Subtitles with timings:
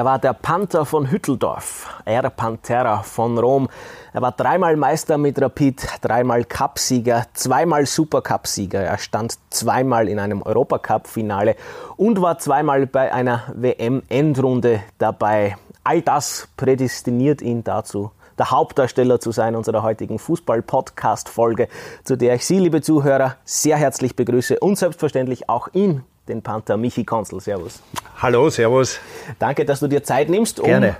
[0.00, 3.68] Er war der Panther von Hütteldorf, er Pantera von Rom.
[4.14, 8.80] Er war dreimal Meister mit Rapid, dreimal Cupsieger, zweimal Supercup-Sieger.
[8.80, 11.54] Er stand zweimal in einem Europacup-Finale
[11.98, 15.58] und war zweimal bei einer WM-Endrunde dabei.
[15.84, 21.68] All das prädestiniert ihn dazu, der Hauptdarsteller zu sein unserer heutigen Fußball-Podcast-Folge,
[22.04, 26.76] zu der ich Sie, liebe Zuhörer, sehr herzlich begrüße und selbstverständlich auch ihn, den Panther
[26.76, 27.40] Michi Konzel.
[27.40, 27.82] Servus.
[28.18, 28.98] Hallo, servus.
[29.38, 30.96] Danke, dass du dir Zeit nimmst, um Gerne.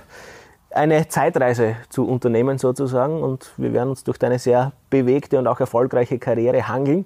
[0.69, 5.59] eine Zeitreise zu unternehmen sozusagen und wir werden uns durch deine sehr bewegte und auch
[5.59, 7.05] erfolgreiche Karriere hangeln.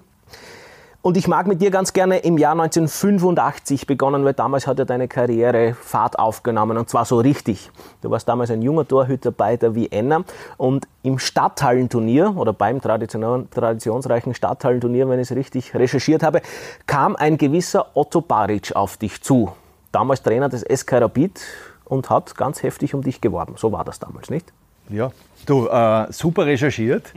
[1.06, 4.84] Und ich mag mit dir ganz gerne im Jahr 1985 begonnen, weil damals hat ja
[4.84, 7.70] deine Karriere Fahrt aufgenommen und zwar so richtig.
[8.02, 10.24] Du warst damals ein junger Torhüter bei der Vienna
[10.56, 16.42] und im Stadthallenturnier oder beim traditionsreichen Stadthallenturnier, wenn ich es richtig recherchiert habe,
[16.88, 19.52] kam ein gewisser Otto Baric auf dich zu.
[19.92, 21.40] Damals Trainer des SK Rapid
[21.84, 23.54] und hat ganz heftig um dich geworben.
[23.56, 24.52] So war das damals, nicht?
[24.88, 25.12] Ja,
[25.46, 27.12] du, äh, super recherchiert.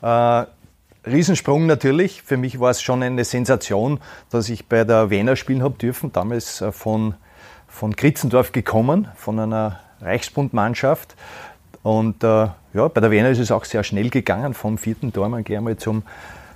[0.00, 0.44] Äh,
[1.04, 2.22] Riesensprung natürlich.
[2.22, 4.00] Für mich war es schon eine Sensation,
[4.30, 6.12] dass ich bei der Wiener spielen habe dürfen.
[6.12, 7.14] Damals äh, von,
[7.66, 11.16] von Kritzendorf gekommen, von einer Reichsbundmannschaft.
[11.82, 14.54] Und äh, ja, bei der Wiener ist es auch sehr schnell gegangen.
[14.54, 16.04] Vom vierten Tormann gehe einmal zum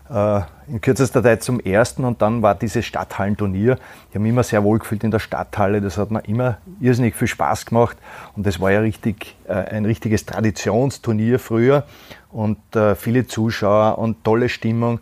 [0.09, 3.79] in kürzester Zeit zum ersten und dann war dieses Stadthallenturnier.
[4.09, 5.81] Ich habe mich immer sehr wohl gefühlt in der Stadthalle.
[5.81, 7.97] Das hat mir immer irrsinnig viel Spaß gemacht
[8.37, 11.85] und das war ja richtig, äh, ein richtiges Traditionsturnier früher
[12.31, 15.01] und äh, viele Zuschauer und tolle Stimmung.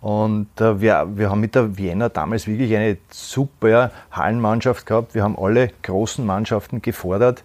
[0.00, 5.14] Und äh, wir, wir haben mit der Vienna damals wirklich eine super Hallenmannschaft gehabt.
[5.14, 7.42] Wir haben alle großen Mannschaften gefordert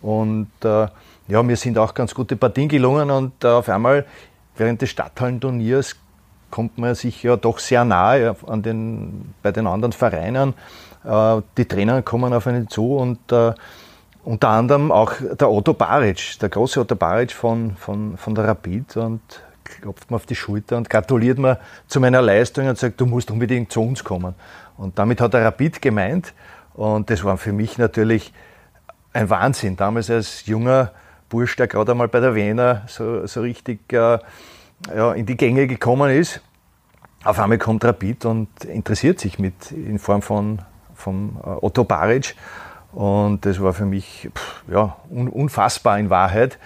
[0.00, 0.86] und äh,
[1.28, 4.06] ja, mir sind auch ganz gute Partien gelungen und äh, auf einmal
[4.56, 5.96] während des Stadthallenturniers
[6.50, 10.54] kommt man sich ja doch sehr nahe an den, bei den anderen Vereinen.
[11.04, 13.52] Äh, die Trainer kommen auf einen zu und äh,
[14.24, 18.96] unter anderem auch der Otto Baric, der große Otto Baric von, von, von der Rapid
[18.98, 19.20] und
[19.64, 23.30] klopft mir auf die Schulter und gratuliert mir zu meiner Leistung und sagt, du musst
[23.30, 24.34] unbedingt zu uns kommen.
[24.76, 26.34] Und damit hat er Rapid gemeint
[26.74, 28.32] und das war für mich natürlich
[29.12, 29.76] ein Wahnsinn.
[29.76, 30.92] Damals als junger
[31.28, 34.18] Bursch, der gerade einmal bei der Wiener so, so richtig äh,
[34.94, 36.40] ja, in die Gänge gekommen ist.
[37.24, 40.60] Auf einmal kommt Rapid und interessiert sich mit in Form von,
[40.94, 42.36] von äh, Otto Baric.
[42.92, 44.30] Und das war für mich
[44.68, 46.58] ja, unfassbar in Wahrheit.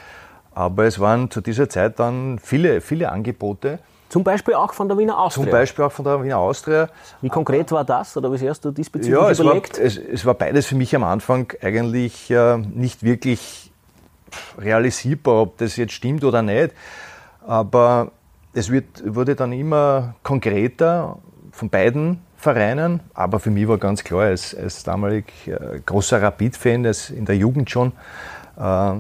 [0.55, 3.79] Aber es waren zu dieser Zeit dann viele, viele Angebote.
[4.11, 5.45] Zum Beispiel auch von der Wiener Austria?
[5.45, 6.91] Zum Beispiel auch von der Wiener Austria.
[7.23, 9.79] Wie konkret war das oder wie hast du diesbezüglich ja, überlegt?
[9.79, 13.73] War, es, es, war beides für mich am Anfang eigentlich äh, nicht wirklich
[14.59, 16.75] realisierbar, ob das jetzt stimmt oder nicht.
[17.47, 18.13] Aber
[18.55, 21.19] es wird, wurde dann immer konkreter
[21.51, 23.01] von beiden Vereinen.
[23.15, 26.85] Aber für mich war ganz klar, als, als damalig äh, großer Rapid-Fan,
[27.17, 27.93] in der Jugend schon,
[28.59, 28.95] äh,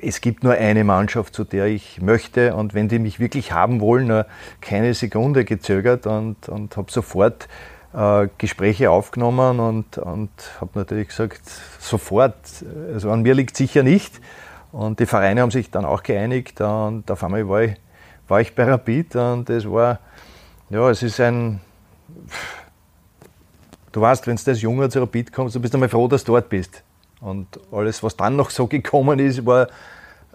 [0.00, 2.54] es gibt nur eine Mannschaft, zu der ich möchte.
[2.54, 4.26] Und wenn die mich wirklich haben wollen, nur
[4.60, 7.48] keine Sekunde gezögert und, und habe sofort
[7.94, 10.30] äh, Gespräche aufgenommen und, und
[10.60, 11.40] habe natürlich gesagt,
[11.80, 12.36] sofort,
[12.92, 14.20] also an mir liegt sicher nicht.
[14.70, 17.76] Und die Vereine haben sich dann auch geeinigt und auf einmal war ich
[18.28, 19.98] war ich bei Rapid und es war,
[20.70, 21.60] ja, es ist ein,
[23.92, 26.32] du weißt, wenn du als Junge zu Rapid kommst, du bist einmal froh, dass du
[26.32, 26.82] dort bist.
[27.20, 29.68] Und alles, was dann noch so gekommen ist, war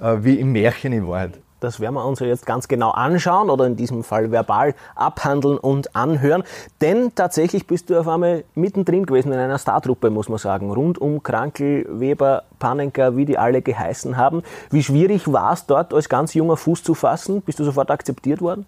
[0.02, 1.40] äh, wie im Märchen in Wahrheit.
[1.64, 5.96] Das werden wir uns jetzt ganz genau anschauen oder in diesem Fall verbal abhandeln und
[5.96, 6.44] anhören.
[6.82, 10.74] Denn tatsächlich bist du auf einmal mittendrin gewesen in einer Startruppe, muss man sagen.
[10.74, 14.44] Rund um Krankel, Weber, Panenka, wie die alle geheißen haben.
[14.72, 17.42] Wie schwierig war es dort als ganz junger Fuß zu fassen?
[17.42, 18.68] Bist du sofort akzeptiert worden?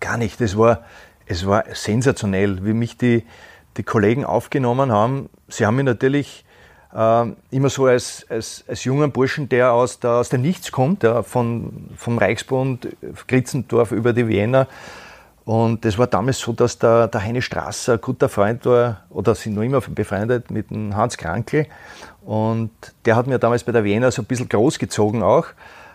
[0.00, 0.40] Gar nicht.
[0.40, 0.80] Es war,
[1.26, 3.26] es war sensationell, wie mich die,
[3.76, 5.28] die Kollegen aufgenommen haben.
[5.48, 6.46] Sie haben mich natürlich
[6.94, 11.02] äh, immer so als, als, als junger Burschen, der aus, der aus dem Nichts kommt,
[11.02, 12.88] ja, von, vom Reichsbund,
[13.26, 14.66] Kritzendorf über die Wiener.
[15.44, 19.34] Und das war damals so, dass der, der Heine Strasser ein guter Freund war, oder
[19.34, 21.66] sind noch immer befreundet mit dem Hans Krankel.
[22.22, 22.70] Und
[23.04, 25.46] der hat mir damals bei der Wiener so ein bisschen großgezogen auch,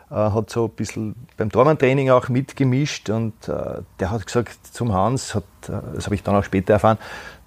[0.09, 4.93] äh, hat so ein bisschen beim Tormann-Training auch mitgemischt und äh, der hat gesagt zum
[4.93, 6.97] Hans, hat, äh, das habe ich dann auch später erfahren,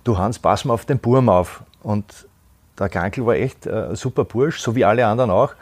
[0.04, 1.62] du Hans, pass mal auf den Burm auf.
[1.82, 2.27] Und
[2.78, 5.54] der Krankel war echt ein äh, super Bursch, so wie alle anderen auch.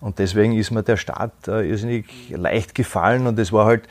[0.00, 3.84] Und deswegen ist mir der Start äh, irrsinnig leicht gefallen und es war halt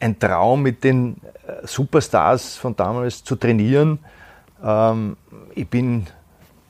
[0.00, 1.16] ein Traum, mit den
[1.46, 3.98] äh, Superstars von damals zu trainieren.
[4.62, 5.16] Ähm,
[5.54, 6.06] ich bin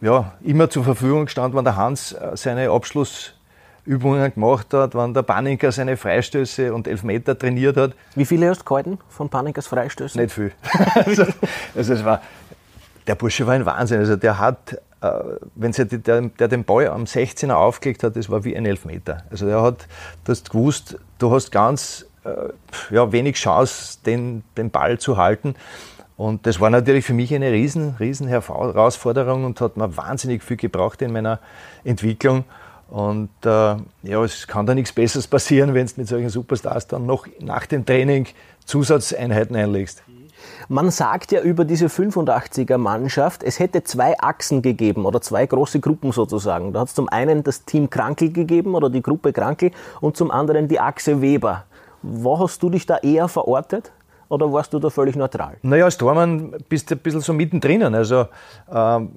[0.00, 5.72] ja, immer zur Verfügung gestanden, wenn der Hans seine Abschlussübungen gemacht hat, wenn der Paninker
[5.72, 7.92] seine Freistöße und Elfmeter trainiert hat.
[8.14, 10.20] Wie viele hast du gehalten von Paninkers Freistößen?
[10.20, 10.52] Nicht viel.
[10.94, 11.24] also,
[11.74, 12.20] also es war,
[13.06, 14.00] der Bursche war ein Wahnsinn.
[14.00, 15.10] Also der hat äh,
[15.54, 19.24] wenn der, der, den Ball am 16er aufgelegt hat, das war wie ein Elfmeter.
[19.30, 19.86] Also er hat,
[20.24, 25.54] du gewusst, du hast ganz äh, ja, wenig Chance, den, den Ball zu halten.
[26.16, 30.56] Und das war natürlich für mich eine riesen, riesen Herausforderung und hat mir wahnsinnig viel
[30.56, 31.40] gebraucht in meiner
[31.84, 32.44] Entwicklung.
[32.88, 37.04] Und äh, ja, es kann da nichts Besseres passieren, wenn du mit solchen Superstars dann
[37.04, 38.28] noch nach dem Training
[38.64, 40.02] Zusatzeinheiten einlegst.
[40.68, 45.80] Man sagt ja über diese 85er Mannschaft, es hätte zwei Achsen gegeben oder zwei große
[45.80, 46.72] Gruppen sozusagen.
[46.72, 49.70] Da hat es zum einen das Team Krankel gegeben oder die Gruppe Krankel
[50.00, 51.64] und zum anderen die Achse Weber.
[52.02, 53.92] Wo hast du dich da eher verortet?
[54.28, 55.56] Oder warst du da völlig neutral?
[55.62, 57.82] Naja, als Tormann bist du ein bisschen so mittendrin.
[57.94, 58.26] Also
[58.72, 59.10] ähm,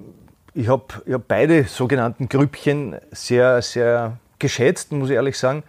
[0.54, 5.62] ich habe hab beide sogenannten Grüppchen sehr, sehr geschätzt, muss ich ehrlich sagen.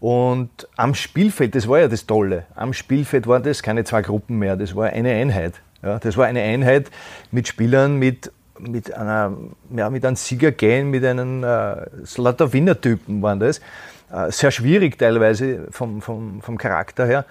[0.00, 4.38] Und am Spielfeld, das war ja das Tolle, am Spielfeld waren das keine zwei Gruppen
[4.38, 5.54] mehr, das war eine Einheit.
[5.82, 6.90] Ja, das war eine Einheit
[7.30, 9.32] mit Spielern, mit, mit, einer,
[9.74, 13.60] ja, mit einem Siegergehen, mit einem äh, Slatter-Winner-Typen waren das.
[14.12, 17.24] Äh, sehr schwierig teilweise vom, vom, vom Charakter her.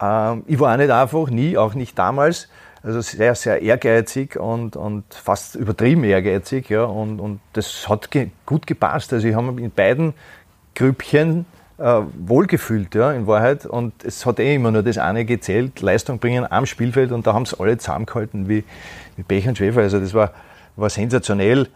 [0.00, 2.48] Ähm, ich war auch nicht einfach, nie, auch nicht damals.
[2.84, 6.68] Also sehr, sehr ehrgeizig und, und fast übertrieben ehrgeizig.
[6.68, 9.12] Ja, und, und das hat ge gut gepasst.
[9.12, 10.14] Also ich habe in beiden
[10.74, 11.46] Grüppchen
[11.78, 13.66] äh, wohlgefühlt, ja, in Wahrheit.
[13.66, 17.34] Und es hat eh immer nur das eine gezählt, Leistung bringen am Spielfeld und da
[17.34, 18.64] haben es alle zusammengehalten wie,
[19.16, 19.80] wie Pech und Schäfer.
[19.80, 20.32] Also das war,
[20.76, 21.68] war sensationell.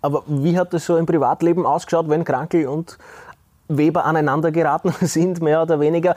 [0.00, 2.98] Aber wie hat das so im Privatleben ausgeschaut, wenn Krankel und
[3.68, 6.14] Weber aneinander geraten sind, mehr oder weniger?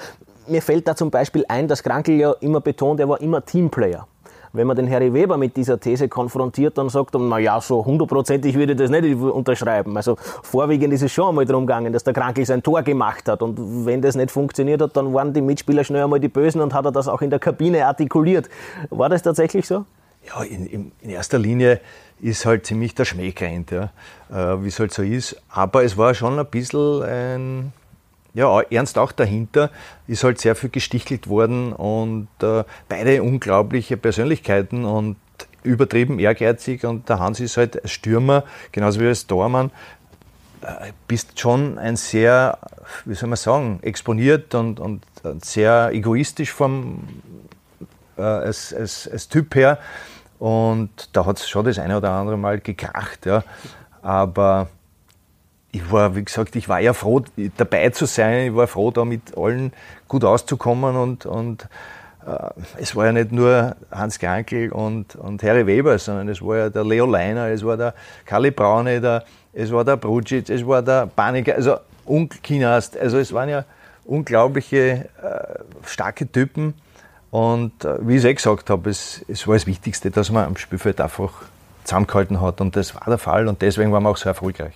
[0.48, 4.08] Mir fällt da zum Beispiel ein, dass Krankel ja immer betont, er war immer Teamplayer
[4.56, 7.84] wenn man den Harry Weber mit dieser These konfrontiert, dann sagt er, na ja, so
[7.86, 9.96] hundertprozentig würde ich das nicht unterschreiben.
[9.96, 13.42] Also vorwiegend ist es schon einmal darum gegangen, dass der Krankel sein Tor gemacht hat.
[13.42, 16.74] Und wenn das nicht funktioniert hat, dann waren die Mitspieler schnell einmal die Bösen und
[16.74, 18.50] hat er das auch in der Kabine artikuliert.
[18.90, 19.86] War das tatsächlich so?
[20.28, 21.80] Ja, in, in erster Linie
[22.20, 23.92] ist halt ziemlich der Schmäh gerannt, ja,
[24.32, 25.40] äh, wie es halt so ist.
[25.50, 27.74] Aber es war schon ein bisschen ein
[28.36, 29.72] ja, ernst auch dahinter,
[30.08, 35.16] ist halt sehr viel gestichelt worden und äh, beide unglaubliche Persönlichkeiten und
[35.64, 39.72] übertrieben ehrgeizig und der Hans ist halt als Stürmer, genauso wie als Tormann,
[40.62, 42.60] äh, bist schon ein sehr,
[43.06, 45.02] wie soll man sagen, exponiert und, und
[45.44, 47.08] sehr egoistisch vom,
[48.18, 49.80] äh, als, als, als Typ her.
[50.40, 53.44] Und da hat es schon das eine oder andere Mal gekracht, ja.
[54.02, 54.68] aber
[55.76, 57.22] ich war, wie gesagt, ich war ja froh,
[57.58, 58.48] dabei zu sein.
[58.48, 59.74] Ich war froh, da mit allen
[60.08, 61.68] gut auszukommen und, und
[62.26, 66.58] äh, es war ja nicht nur Hans Krankel und, und Harry Weber, sondern es war
[66.58, 67.94] ja der Leo Leiner, es war der
[68.26, 73.34] Kali Braune, der, es war der Brucic, es war der Paniker, also Unkinast, also es
[73.34, 73.66] waren ja
[74.06, 76.74] unglaubliche äh, starke Typen
[77.32, 80.46] und äh, wie ich es eh gesagt habe, es, es war das Wichtigste, dass man
[80.46, 81.34] am Spielfeld einfach
[81.84, 84.74] zusammengehalten hat und das war der Fall und deswegen waren wir auch so erfolgreich.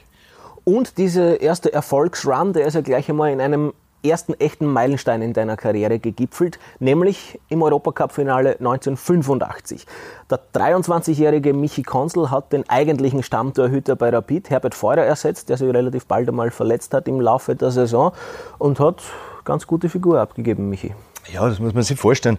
[0.69, 3.73] Und dieser erste Erfolgsrun, der ist ja gleich einmal in einem
[4.03, 9.87] ersten echten Meilenstein in deiner Karriere gegipfelt, nämlich im Europacup-Finale 1985.
[10.29, 15.73] Der 23-jährige Michi Konzel hat den eigentlichen Stammtorhüter bei Rapid, Herbert Feurer, ersetzt, der sich
[15.73, 18.11] relativ bald einmal verletzt hat im Laufe der Saison
[18.59, 19.01] und hat
[19.45, 20.93] ganz gute Figur abgegeben, Michi.
[21.33, 22.37] Ja, das muss man sich vorstellen.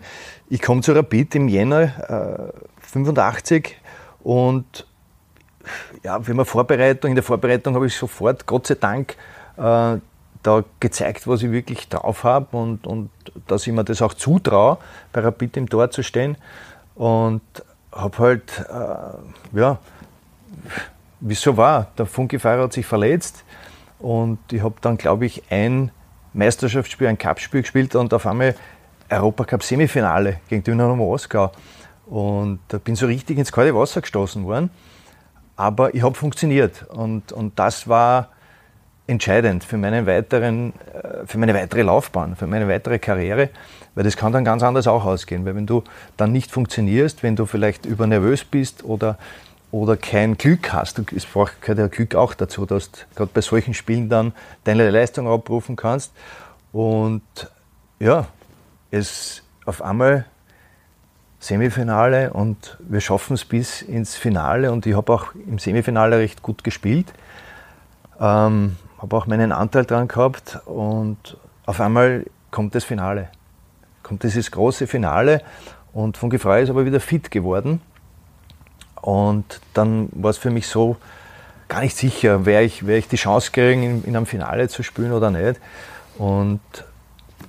[0.49, 3.76] Ich komme zu Rapid im Jänner äh, 85
[4.23, 4.87] und
[6.03, 9.17] ja, wenn man Vorbereitung, in der Vorbereitung habe ich sofort, Gott sei Dank,
[9.57, 9.99] äh,
[10.43, 13.11] da gezeigt, was ich wirklich drauf habe und, und
[13.47, 14.79] dass ich mir das auch zutraue,
[15.12, 16.37] bei Rapid im Tor zu stehen.
[16.95, 17.43] Und
[17.93, 19.79] habe halt, äh, ja,
[21.21, 23.45] wie es so war, der Funkefahrer hat sich verletzt
[23.99, 25.90] und ich habe dann, glaube ich, ein
[26.33, 28.55] Meisterschaftsspiel, ein Cupspiel gespielt und auf einmal
[29.11, 31.50] Europacup-Semifinale gegen Dynamo Moskau.
[32.07, 34.71] Und da bin so richtig ins kalte Wasser gestoßen worden.
[35.61, 38.31] Aber ich habe funktioniert und, und das war
[39.07, 43.50] entscheidend für, meinen weiteren, äh, für meine weitere Laufbahn, für meine weitere Karriere,
[43.95, 45.45] weil das kann dann ganz anders auch ausgehen.
[45.45, 45.85] Weil wenn du
[46.17, 49.19] dann nicht funktionierst, wenn du vielleicht übernervös bist oder,
[49.71, 53.75] oder kein Glück hast, es braucht ja Glück auch dazu, dass du gerade bei solchen
[53.75, 54.33] Spielen dann
[54.64, 56.11] deine Leistung abrufen kannst.
[56.73, 57.21] Und
[57.99, 58.29] ja,
[58.90, 60.25] es auf einmal
[61.40, 66.42] Semifinale und wir schaffen es bis ins Finale und ich habe auch im Semifinale recht
[66.42, 67.06] gut gespielt.
[68.20, 73.28] Ähm, habe auch meinen Anteil dran gehabt und auf einmal kommt das Finale.
[74.02, 75.42] Kommt dieses große Finale
[75.94, 77.80] und von Gefrei ist aber wieder fit geworden.
[79.00, 80.97] Und dann war es für mich so
[81.68, 84.82] gar nicht sicher, werde ich, werde ich die Chance kriegen, in, in einem Finale zu
[84.82, 85.59] spielen oder nicht.
[86.18, 86.61] Und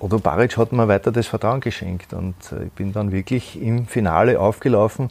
[0.02, 3.86] Odo Baric hat mir weiter das Vertrauen geschenkt und äh, ich bin dann wirklich im
[3.86, 5.10] Finale aufgelaufen.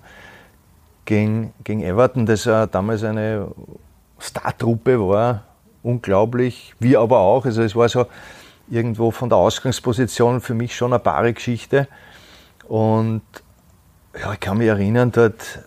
[1.05, 3.48] gegen, gegen Everton, das äh, damals eine
[4.19, 5.43] Startruppe war,
[5.81, 7.45] unglaublich, wie aber auch.
[7.45, 8.05] Also es war so
[8.69, 11.88] irgendwo von der Ausgangsposition für mich schon eine bare Geschichte.
[12.67, 13.21] Und
[14.19, 15.60] ja, ich kann mich erinnern, dort,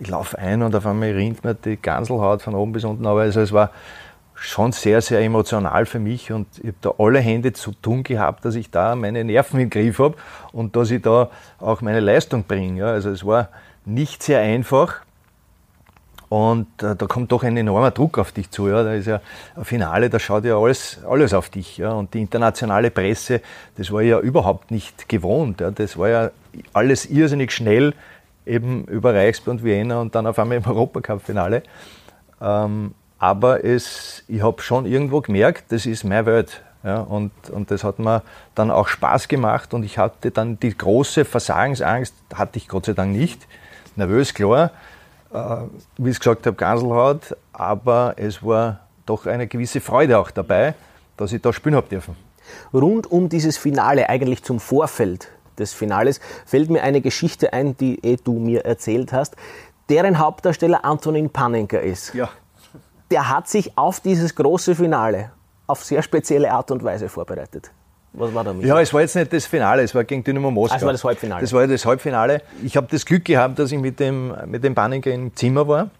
[0.00, 3.06] ich laufe ein und auf einmal rinnt mir die Ganselhaut von oben bis unten.
[3.06, 3.70] Aber also es war
[4.40, 8.44] schon sehr, sehr emotional für mich und ich habe da alle Hände zu tun gehabt,
[8.44, 10.16] dass ich da meine Nerven im Griff habe
[10.52, 12.80] und dass ich da auch meine Leistung bringe.
[12.80, 12.86] Ja.
[12.86, 13.48] Also es war
[13.84, 15.00] nicht sehr einfach.
[16.28, 18.68] Und äh, da kommt doch ein enormer Druck auf dich zu.
[18.68, 18.82] Ja.
[18.82, 19.20] Da ist ja
[19.56, 21.78] ein Finale, da schaut ja alles, alles auf dich.
[21.78, 21.92] Ja.
[21.92, 23.40] Und die internationale Presse,
[23.76, 25.60] das war ja überhaupt nicht gewohnt.
[25.60, 25.70] Ja.
[25.70, 26.30] Das war ja
[26.72, 27.94] alles irrsinnig schnell,
[28.46, 31.62] eben über Reichsburg und Vienna und dann auf einmal im Europacup-Finale.
[32.40, 36.62] Ähm, aber es, ich habe schon irgendwo gemerkt, das ist meine Welt.
[36.84, 38.22] Ja, und, und das hat mir
[38.54, 42.92] dann auch Spaß gemacht und ich hatte dann die große Versagensangst, hatte ich Gott sei
[42.92, 43.48] Dank nicht.
[43.96, 44.70] Nervös, klar,
[45.34, 45.38] äh,
[45.96, 50.74] wie ich gesagt habe, Ganselhaut, aber es war doch eine gewisse Freude auch dabei,
[51.16, 52.14] dass ich da spielen habe dürfen.
[52.72, 57.98] Rund um dieses Finale, eigentlich zum Vorfeld des Finales, fällt mir eine Geschichte ein, die
[58.04, 59.34] eh du mir erzählt hast,
[59.88, 62.14] deren Hauptdarsteller Antonin Panenka ist.
[62.14, 62.28] Ja
[63.10, 65.30] der hat sich auf dieses große Finale
[65.66, 67.70] auf sehr spezielle Art und Weise vorbereitet.
[68.14, 68.64] Was war da mit?
[68.64, 70.74] Ja, es war jetzt nicht das Finale, es war gegen Dynamo Moskau.
[70.74, 71.40] Ah, es war das Halbfinale.
[71.42, 72.42] Das war das Halbfinale.
[72.64, 75.90] Ich habe das Glück gehabt, dass ich mit dem, mit dem Banninger im Zimmer war.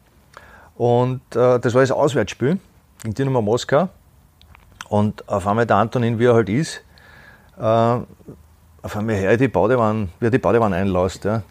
[0.77, 2.59] Und äh, das war das Auswärtsspiel
[3.03, 3.89] gegen Dynamo Moskau.
[4.89, 6.83] Und auf einmal der Antonin, wie er halt ist,
[7.59, 11.25] äh, auf einmal her die Badewanne, wie er die Badewanne einlässt.
[11.25, 11.43] Ja.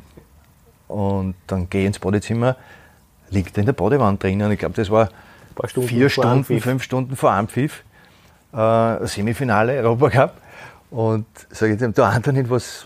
[0.88, 2.56] Und dann gehe ich ins Badezimmer,
[3.30, 4.52] liegt er in der Badewanne drinnen.
[4.52, 5.10] Ich glaube, das war
[5.66, 7.84] Stunden vier Stunden, fünf Stunden vor Anpfiff,
[8.54, 10.34] äh, Semifinale Europacup.
[10.90, 12.86] Und sage ich dem, du Antonin, was,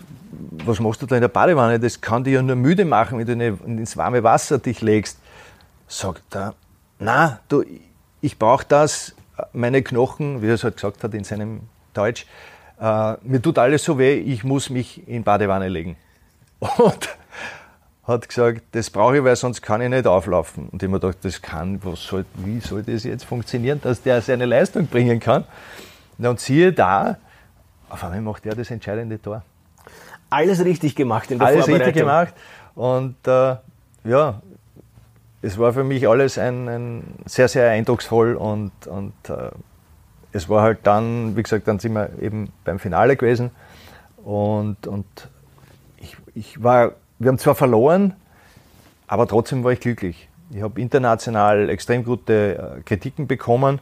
[0.64, 1.78] was machst du da in der Badewanne?
[1.78, 5.18] Das kann dich ja nur müde machen, wenn du ins warme Wasser dich legst.
[5.86, 6.54] Sagt er,
[6.98, 7.64] na, du,
[8.20, 9.14] ich brauche das,
[9.52, 11.60] meine Knochen, wie er es halt gesagt hat in seinem
[11.94, 12.26] Deutsch,
[12.80, 15.96] äh, mir tut alles so weh, ich muss mich in Badewanne legen.
[16.58, 17.08] Und
[18.04, 20.68] hat gesagt, das brauche ich, weil sonst kann ich nicht auflaufen.
[20.70, 24.02] Und ich habe mir gedacht, das kann, was soll, wie soll das jetzt funktionieren, dass
[24.02, 25.44] der seine Leistung bringen kann?
[26.18, 27.18] Und siehe da,
[27.88, 29.42] auf einmal macht er das entscheidende Tor.
[30.30, 32.34] Alles richtig gemacht in der Alles richtig gemacht.
[32.74, 33.56] Und äh,
[34.04, 34.40] ja,
[35.42, 39.50] es war für mich alles ein, ein sehr, sehr eindrucksvoll und, und äh,
[40.32, 43.50] es war halt dann, wie gesagt, dann sind wir eben beim Finale gewesen
[44.24, 45.06] und, und
[45.98, 48.14] ich, ich war wir haben zwar verloren,
[49.06, 50.28] aber trotzdem war ich glücklich.
[50.50, 53.78] Ich habe international extrem gute äh, Kritiken bekommen.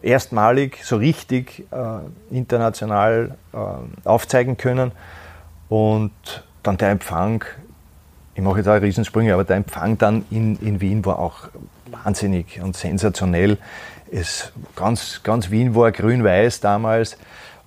[0.00, 4.92] Erstmalig so richtig äh, international äh, aufzeigen können.
[5.68, 6.12] Und
[6.62, 7.44] dann der Empfang,
[8.34, 11.48] ich mache jetzt auch Riesensprünge, aber der Empfang dann in, in Wien war auch
[11.86, 13.58] wahnsinnig und sensationell.
[14.10, 17.16] Es, ganz, ganz Wien war grün-weiß damals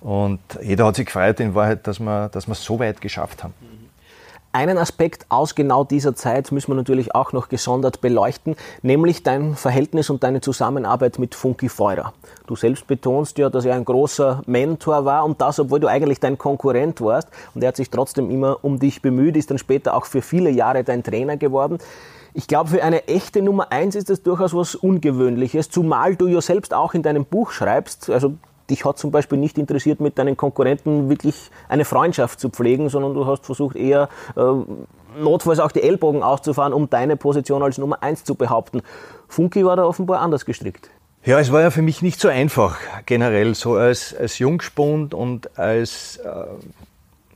[0.00, 3.44] und jeder hat sich gefreut in Wahrheit, dass wir, dass wir es so weit geschafft
[3.44, 3.54] haben.
[4.56, 9.54] Einen Aspekt aus genau dieser Zeit müssen wir natürlich auch noch gesondert beleuchten, nämlich dein
[9.54, 12.14] Verhältnis und deine Zusammenarbeit mit Funky Feurer.
[12.46, 16.20] Du selbst betonst ja, dass er ein großer Mentor war und das, obwohl du eigentlich
[16.20, 17.28] dein Konkurrent warst.
[17.54, 20.48] Und er hat sich trotzdem immer um dich bemüht, ist dann später auch für viele
[20.48, 21.76] Jahre dein Trainer geworden.
[22.32, 26.40] Ich glaube, für eine echte Nummer eins ist das durchaus was Ungewöhnliches, zumal du ja
[26.40, 28.32] selbst auch in deinem Buch schreibst, also
[28.70, 33.14] dich hat zum Beispiel nicht interessiert, mit deinen Konkurrenten wirklich eine Freundschaft zu pflegen, sondern
[33.14, 34.42] du hast versucht, eher äh,
[35.18, 38.82] notfalls auch die Ellbogen auszufahren, um deine Position als Nummer eins zu behaupten.
[39.28, 40.90] Funky war da offenbar anders gestrickt.
[41.24, 45.58] Ja, es war ja für mich nicht so einfach, generell, so als, als Jungspund und
[45.58, 46.30] als äh,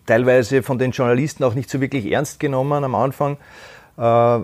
[0.06, 3.36] teilweise von den Journalisten auch nicht so wirklich ernst genommen am Anfang,
[3.96, 4.38] äh,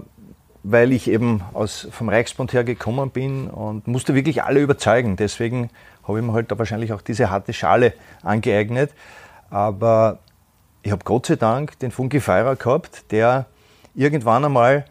[0.64, 5.14] weil ich eben aus, vom Reichsbund her gekommen bin und musste wirklich alle überzeugen.
[5.14, 5.71] Deswegen
[6.07, 8.93] habe ich mir halt da wahrscheinlich auch diese harte Schale angeeignet.
[9.51, 10.19] Aber
[10.83, 13.47] ich habe Gott sei Dank den Funky Feirer gehabt, der
[13.95, 14.85] irgendwann einmal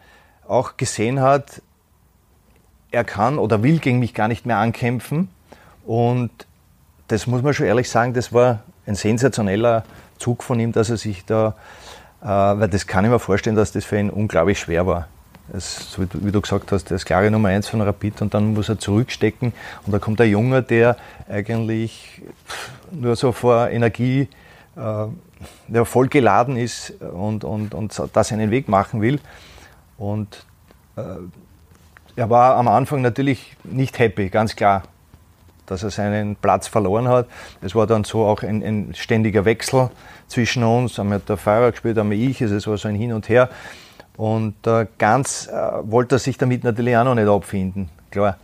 [0.48, 1.62] auch gesehen hat,
[2.92, 5.30] er kann oder will gegen mich gar nicht mehr ankämpfen.
[5.86, 6.32] Und
[7.08, 9.84] das muss man schon ehrlich sagen, das war ein sensationeller
[10.18, 11.56] Zug von ihm, dass er sich da,
[12.22, 15.08] äh, weil das kann ich mir vorstellen, dass das für ihn unglaublich schwer war.
[15.54, 18.68] Es, wie du gesagt hast, der ist klare Nummer eins von Rapid und dann muss
[18.68, 19.54] er zurückstecken
[19.86, 20.98] und da kommt ein Junge, der
[21.30, 22.22] eigentlich
[22.92, 24.28] nur so vor Energie
[24.76, 25.08] äh,
[25.68, 29.20] der voll geladen ist und, und, und da seinen Weg machen will.
[29.98, 30.46] Und
[30.96, 31.02] äh,
[32.16, 34.84] er war am Anfang natürlich nicht happy, ganz klar,
[35.66, 37.28] dass er seinen Platz verloren hat.
[37.62, 39.90] Es war dann so auch ein, ein ständiger Wechsel
[40.28, 41.00] zwischen uns.
[41.00, 43.50] Einmal hat der Fahrer gespielt, einmal ich, also es war so ein Hin und Her.
[44.18, 45.54] Und äh, ganz äh,
[45.84, 48.38] wollte er sich damit natürlich auch noch nicht abfinden, klar.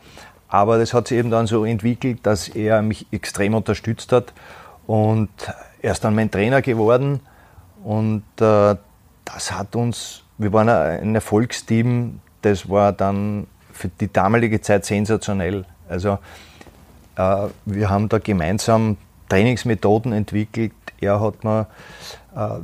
[0.48, 4.34] Aber das hat sich eben dann so entwickelt, dass er mich extrem unterstützt hat.
[4.86, 5.30] Und
[5.82, 7.22] er ist dann mein Trainer geworden.
[7.84, 8.75] Und äh,
[9.25, 15.66] das hat uns, wir waren ein Erfolgsteam, das war dann für die damalige Zeit sensationell.
[15.88, 16.20] Also
[17.16, 18.98] äh, wir haben da gemeinsam
[19.30, 20.74] Trainingsmethoden entwickelt.
[21.00, 21.68] Er hat mir,
[22.36, 22.60] äh,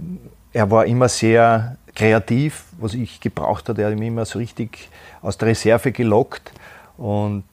[0.53, 3.81] er war immer sehr kreativ, was ich gebraucht habe.
[3.81, 4.89] Er hat mich immer so richtig
[5.23, 6.51] aus der Reserve gelockt
[6.95, 7.43] und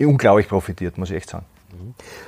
[0.00, 1.46] unglaublich profitiert, muss ich echt sagen.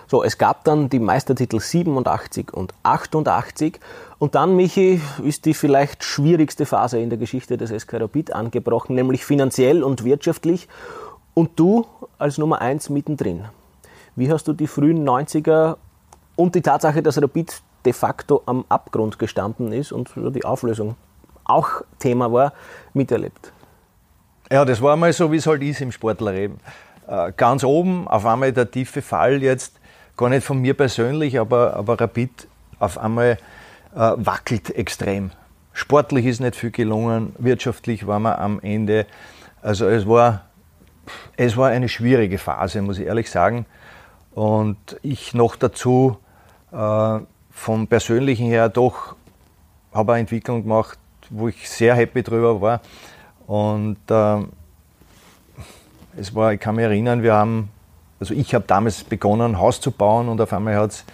[0.07, 3.81] So, es gab dann die Meistertitel 87 und 88
[4.19, 8.95] und dann, Michi, ist die vielleicht schwierigste Phase in der Geschichte des SK Rapid angebrochen,
[8.95, 10.69] nämlich finanziell und wirtschaftlich
[11.35, 11.85] und du
[12.19, 13.47] als Nummer 1 mittendrin.
[14.15, 15.79] Wie hast du die frühen 90er
[16.37, 20.95] und die Tatsache, dass Rapid de facto am Abgrund gestanden ist und die Auflösung
[21.51, 22.53] auch Thema war,
[22.95, 23.53] miterlebt?
[24.51, 26.59] Ja, das war mal so, wie es halt ist im Sportlerleben.
[27.07, 29.81] Äh, ganz oben, auf einmal der tiefe Fall jetzt,
[30.17, 33.39] gar nicht von mir persönlich, aber, aber Rapid auf einmal
[33.95, 35.31] äh, wackelt extrem.
[35.73, 39.07] Sportlich ist nicht viel gelungen, wirtschaftlich waren wir am Ende.
[39.63, 40.43] Also es war,
[41.37, 43.67] es war eine schwierige Phase, muss ich ehrlich sagen.
[44.33, 46.19] Und ich noch dazu
[46.73, 47.19] äh,
[47.51, 49.17] vom Persönlichen her doch
[49.93, 50.99] habe eine Entwicklung gemacht,
[51.31, 52.81] wo ich sehr happy drüber war.
[53.47, 54.45] Und äh,
[56.17, 57.71] es war, ich kann mich erinnern, wir haben,
[58.19, 61.05] also ich habe damals begonnen, ein Haus zu bauen und auf einmal hat es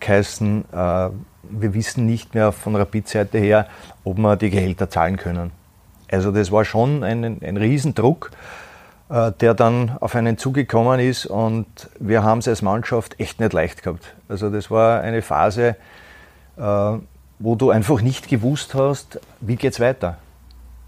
[0.00, 1.10] geheißen, äh,
[1.48, 3.68] wir wissen nicht mehr von Rapid-Seite her,
[4.04, 5.52] ob wir die Gehälter zahlen können.
[6.10, 8.30] Also das war schon ein, ein Riesendruck,
[9.08, 11.66] äh, der dann auf einen zugekommen ist und
[11.98, 14.14] wir haben es als Mannschaft echt nicht leicht gehabt.
[14.28, 15.76] Also das war eine Phase,
[16.56, 16.98] äh,
[17.38, 20.18] wo du einfach nicht gewusst hast, wie geht es weiter.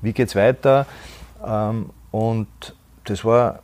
[0.01, 0.87] Wie geht es weiter?
[1.45, 2.49] Ähm, und
[3.05, 3.61] das war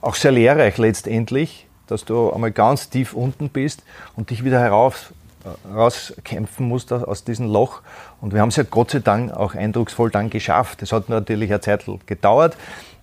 [0.00, 3.82] auch sehr lehrreich letztendlich, dass du einmal ganz tief unten bist
[4.16, 5.12] und dich wieder herauf,
[5.44, 7.82] äh, rauskämpfen musst aus diesem Loch.
[8.20, 10.82] Und wir haben es ja Gott sei Dank auch eindrucksvoll dann geschafft.
[10.82, 12.56] Es hat natürlich eine Zeit gedauert,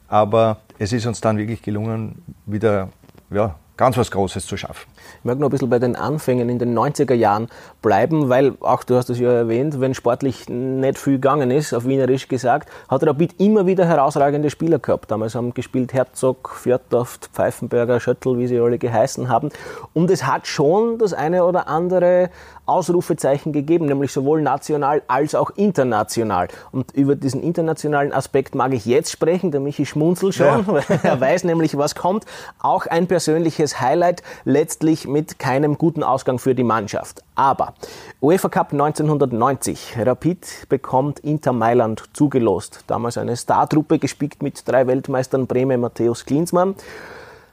[0.07, 2.89] aber es ist uns dann wirklich gelungen, wieder
[3.29, 4.87] ja, ganz was Großes zu schaffen.
[5.19, 7.47] Ich mag noch ein bisschen bei den Anfängen in den 90er Jahren
[7.81, 11.85] bleiben, weil auch du hast es ja erwähnt, wenn sportlich nicht viel gegangen ist, auf
[11.85, 15.11] Wienerisch gesagt, hat Rapid immer wieder herausragende Spieler gehabt.
[15.11, 19.49] Damals haben gespielt Herzog, Fjordhoft, Pfeifenberger, Schöttl, wie sie alle geheißen haben.
[19.93, 22.29] Und es hat schon das eine oder andere
[22.67, 26.49] Ausrufezeichen gegeben, nämlich sowohl national als auch international.
[26.71, 30.83] Und über diesen internationalen Aspekt mag ich jetzt sprechen, der Michi schmunzelt schon, ja.
[31.03, 32.25] er weiß nämlich, was kommt.
[32.59, 37.23] Auch ein persönliches Highlight, letztlich mit keinem guten Ausgang für die Mannschaft.
[37.35, 37.73] Aber
[38.21, 42.85] UEFA Cup 1990, Rapid bekommt Inter Mailand zugelost.
[42.87, 46.75] Damals eine Startruppe gespickt mit drei Weltmeistern Breme, Matthäus Klinsmann.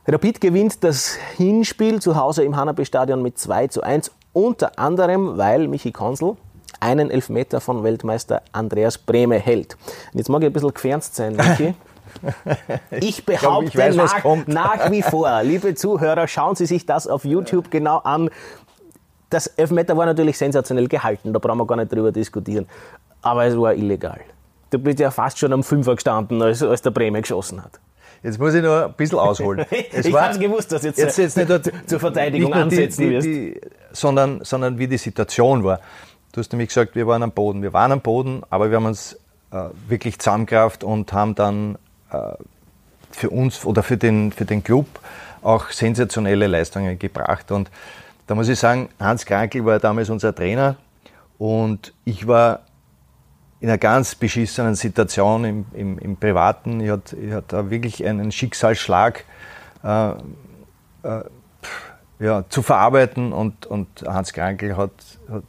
[0.07, 5.69] Rapid gewinnt das Hinspiel zu Hause im Hanabi-Stadion mit 2 zu 1 unter anderem, weil
[5.69, 6.37] Michi Konsel
[6.81, 9.77] einen Elfmeter von Weltmeister Andreas Brehme hält.
[10.13, 11.75] Und jetzt mag ich ein bisschen gefernst sein, Michi.
[12.91, 16.87] Ich behaupte ich glaub, ich weiß, nach, nach, wie vor, liebe Zuhörer, schauen Sie sich
[16.87, 18.31] das auf YouTube genau an.
[19.31, 22.67] Das Elfmeter war natürlich sensationell gehalten, da brauchen wir gar nicht drüber diskutieren.
[23.23, 24.21] Aber es war illegal.
[24.71, 27.81] Du bist ja fast schon am Fünfer gestanden, als, als der Bremer geschossen hat.
[28.25, 29.67] Jetzt muss ich noch ein bisschen ausholen.
[29.93, 33.11] Es ich habe gewusst, dass jetzt, jetzt, jetzt nicht nur, zur Verteidigung nicht ansetzen die,
[33.11, 33.27] wirst.
[33.27, 33.61] Die,
[33.93, 35.81] sondern, sondern wie die Situation war.
[36.33, 37.63] Du hast nämlich gesagt, wir waren am Boden.
[37.63, 39.21] Wir waren am Boden, aber wir haben uns
[39.53, 41.79] äh, wirklich zusammengekraft und haben dann äh,
[43.11, 44.87] für uns oder für den, für den Club
[45.43, 47.51] auch sensationelle Leistungen gebracht.
[47.53, 47.71] Und
[48.27, 50.77] da muss ich sagen, Hans Krankel war damals unser Trainer
[51.39, 52.61] und ich war
[53.61, 56.81] in einer ganz beschissenen Situation im, im, im Privaten.
[56.81, 59.25] Ich hatte, ich hatte wirklich einen Schicksalsschlag
[59.83, 60.15] äh, äh,
[62.19, 64.91] ja, zu verarbeiten und, und Hans Krankel hat,
[65.31, 65.45] hat,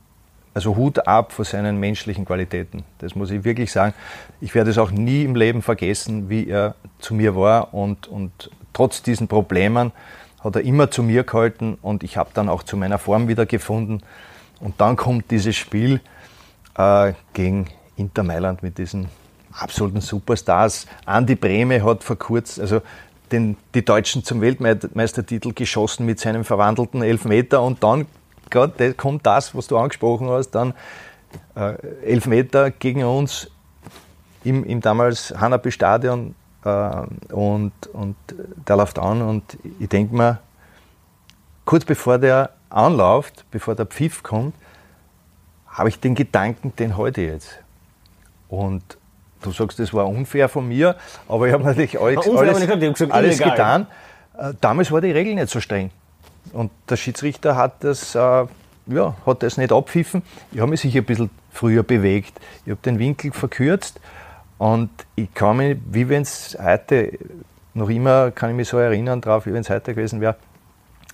[0.56, 2.86] also Hut ab vor seinen menschlichen Qualitäten.
[3.00, 3.94] Das muss ich wirklich sagen.
[4.40, 8.50] Ich werde es auch nie im Leben vergessen, wie er zu mir war und, und
[8.74, 9.92] trotz diesen Problemen
[10.44, 13.46] hat er immer zu mir gehalten und ich habe dann auch zu meiner Form wieder
[13.46, 14.02] gefunden.
[14.62, 16.00] Und dann kommt dieses Spiel
[16.78, 19.10] äh, gegen Inter Mailand mit diesen
[19.52, 20.88] absoluten Superstars.
[21.06, 22.82] Andi Brehme hat vor kurzem, also
[23.32, 28.06] den, die Deutschen zum Weltmeistertitel geschossen mit seinem verwandelten Elfmeter und dann
[28.50, 30.74] gerade kommt das, was du angesprochen hast, dann
[31.56, 33.50] äh, Elfmeter gegen uns
[34.44, 36.70] im, im damals Hanabi-Stadion äh,
[37.34, 38.16] und, und
[38.68, 40.40] der läuft an und ich denke mir,
[41.66, 44.56] kurz bevor der anläuft, bevor der Pfiff kommt,
[45.68, 47.60] habe ich den Gedanken, den heute jetzt.
[48.48, 48.84] Und
[49.42, 50.96] du sagst, das war unfair von mir,
[51.28, 53.88] aber ich habe natürlich alles, alles, alles getan.
[54.38, 55.92] Äh, damals war die Regel nicht so streng.
[56.54, 58.46] Und der Schiedsrichter hat das, äh,
[58.88, 60.22] ja, hat das nicht abpfiffen.
[60.52, 62.40] Ich habe mich sicher ein bisschen früher bewegt.
[62.66, 64.00] Ich habe den Winkel verkürzt
[64.58, 67.18] und ich kann mich, wie wenn es heute,
[67.74, 70.36] noch immer kann ich mich so erinnern drauf, wie wenn es heute gewesen wäre,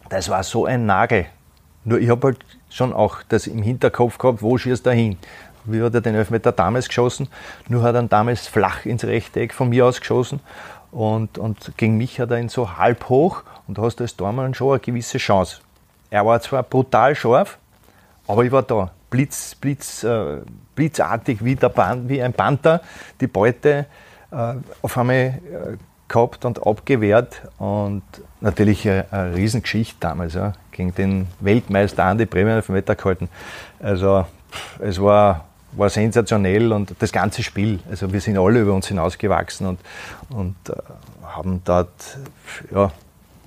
[0.09, 1.25] das war so ein Nagel.
[1.83, 5.17] Nur ich habe halt schon auch das im Hinterkopf gehabt, wo schießt er hin.
[5.63, 7.27] Wie hat er den Elfmeter damals geschossen?
[7.67, 10.39] Nur hat er damals flach ins Rechteck von mir aus geschossen.
[10.91, 14.71] Und, und gegen mich hat er ihn so halb hoch und hast als Tormann schon
[14.71, 15.61] eine gewisse Chance.
[16.09, 17.57] Er war zwar brutal scharf,
[18.27, 18.91] aber ich war da.
[19.09, 20.41] Blitz, Blitz, äh,
[20.75, 21.73] blitzartig wie, der
[22.05, 22.81] wie ein Panther
[23.21, 23.85] die Beute
[24.31, 25.39] äh, auf einmal äh,
[26.09, 27.43] gehabt und abgewehrt.
[27.59, 28.03] Und
[28.41, 33.29] natürlich eine, eine Riesengeschichte damals, ja, gegen den Weltmeister Andi Bremer auf Meter gehalten.
[33.79, 34.25] Also
[34.79, 37.79] es war, war sensationell und das ganze Spiel.
[37.89, 39.79] Also wir sind alle über uns hinausgewachsen und,
[40.29, 40.73] und äh,
[41.23, 42.17] haben dort
[42.73, 42.91] ja,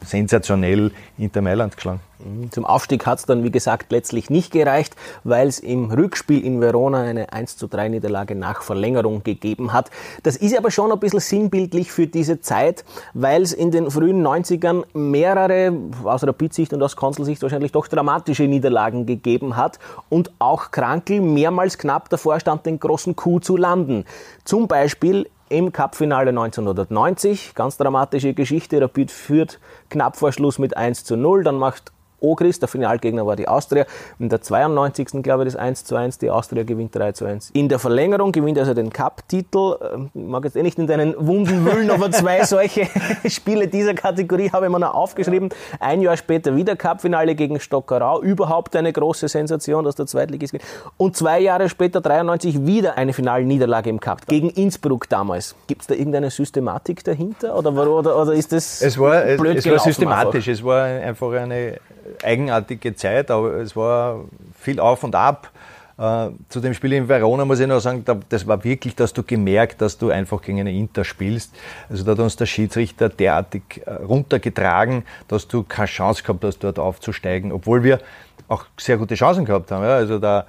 [0.05, 2.01] sensationell Inter Mailand geschlagen.
[2.25, 2.51] Mhm.
[2.51, 6.61] Zum Aufstieg hat es dann, wie gesagt, letztlich nicht gereicht, weil es im Rückspiel in
[6.61, 9.91] Verona eine 1 zu 3 Niederlage nach Verlängerung gegeben hat.
[10.23, 14.27] Das ist aber schon ein bisschen sinnbildlich für diese Zeit, weil es in den frühen
[14.27, 20.71] 90ern mehrere, aus Rapid-Sicht und aus Konselsicht wahrscheinlich doch dramatische Niederlagen gegeben hat und auch
[20.71, 24.05] Krankel mehrmals knapp davor stand, den großen Coup zu landen.
[24.45, 27.55] Zum Beispiel im Cupfinale 1990.
[27.55, 28.81] Ganz dramatische Geschichte.
[28.81, 31.45] Rapid führt knapp vor Schluss mit 1 zu 0.
[31.45, 31.93] Dann macht
[32.25, 33.85] Ogris, der Finalgegner war die Austria.
[34.19, 35.23] In der 92.
[35.23, 37.51] glaube ich das 1 zu 1, die Austria gewinnt 3 zu 1.
[37.51, 39.77] In der Verlängerung gewinnt also den Cup-Titel.
[39.95, 42.89] Ähm, ich mag jetzt eh nicht in deinen Wunden wühlen, aber zwei solche
[43.29, 45.51] Spiele dieser Kategorie habe ich mir noch aufgeschrieben.
[45.81, 48.23] Ein Jahr später wieder Cup-Finale gegen Stockerau.
[48.23, 50.55] Überhaupt eine große Sensation, dass der Zweitligist
[50.97, 54.27] Und zwei Jahre später, 93, wieder eine Finalniederlage im Cup.
[54.27, 55.55] Gegen Innsbruck damals.
[55.67, 57.57] Gibt es da irgendeine Systematik dahinter?
[57.57, 60.49] Oder, oder, oder ist das es war, blöd es, es war systematisch.
[60.49, 60.61] Einfach?
[60.61, 61.79] Es war einfach eine
[62.23, 64.25] eigenartige Zeit, aber es war
[64.59, 65.51] viel auf und ab.
[65.97, 69.23] Äh, zu dem Spiel in Verona muss ich noch sagen, das war wirklich, dass du
[69.23, 71.55] gemerkt, dass du einfach gegen eine Inter spielst.
[71.89, 76.59] Also da hat uns der Schiedsrichter derartig äh, runtergetragen, dass du keine Chance gehabt hast,
[76.59, 78.01] dort aufzusteigen, obwohl wir
[78.49, 79.85] auch sehr gute Chancen gehabt haben.
[79.85, 80.47] Also der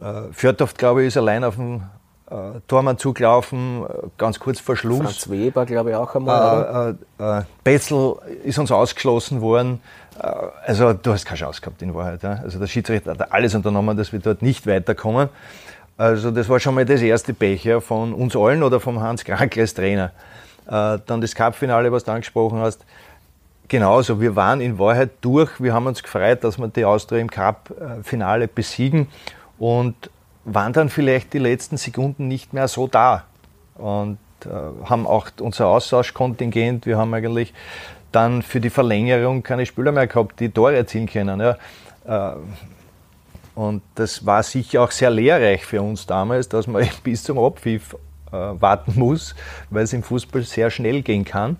[0.00, 1.82] äh, glaube ich, ist allein auf dem
[2.30, 5.00] äh, Tormann zugelaufen, äh, ganz kurz vor Schluss.
[5.00, 6.96] Franz Weber, glaube ich, auch einmal.
[7.18, 9.80] Äh, äh, Betzel ist uns ausgeschlossen worden.
[10.18, 10.26] Äh,
[10.66, 12.22] also du hast keine Chance gehabt in Wahrheit.
[12.22, 12.40] Ja?
[12.42, 15.28] Also der Schiedsrichter hat alles unternommen, dass wir dort nicht weiterkommen.
[15.96, 19.24] Also das war schon mal das erste Pech ja, von uns allen oder vom Hans
[19.24, 20.10] Krankel als Trainer.
[20.66, 22.84] Äh, dann das Cup-Finale, was du angesprochen hast.
[23.68, 25.60] Genauso, wir waren in Wahrheit durch.
[25.62, 29.08] Wir haben uns gefreut, dass wir die Austria im Cup-Finale besiegen
[29.58, 30.10] und
[30.44, 33.24] waren dann vielleicht die letzten Sekunden nicht mehr so da.
[33.76, 37.52] Und äh, haben auch unser Austauschkontingent, wir haben eigentlich
[38.12, 41.40] dann für die Verlängerung keine Spieler mehr gehabt, die Tore erzielen können.
[41.40, 41.56] Ja.
[42.06, 42.36] Äh,
[43.54, 47.96] und das war sicher auch sehr lehrreich für uns damals, dass man bis zum Abpfiff
[48.28, 49.34] äh, warten muss,
[49.70, 51.56] weil es im Fußball sehr schnell gehen kann.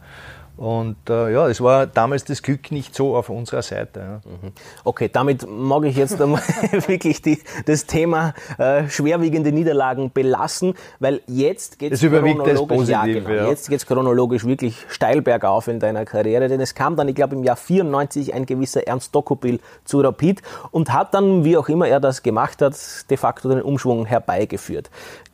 [0.56, 4.00] Und äh, ja, es war damals das Glück nicht so auf unserer Seite.
[4.00, 4.20] Ja.
[4.24, 4.52] Mhm.
[4.84, 6.42] Okay, damit mag ich jetzt einmal
[6.86, 13.30] wirklich die, das Thema äh, schwerwiegende Niederlagen belassen, weil jetzt geht es chronologisch, ja, genau,
[13.30, 13.48] ja.
[13.48, 17.34] jetzt geht's chronologisch wirklich steil bergauf in deiner Karriere, denn es kam dann, ich glaube,
[17.34, 20.40] im Jahr 94 ein gewisser Ernst Dokopil zu Rapid
[20.70, 22.76] und hat dann, wie auch immer er das gemacht hat,
[23.10, 24.88] de facto den Umschwung herbeigeführt.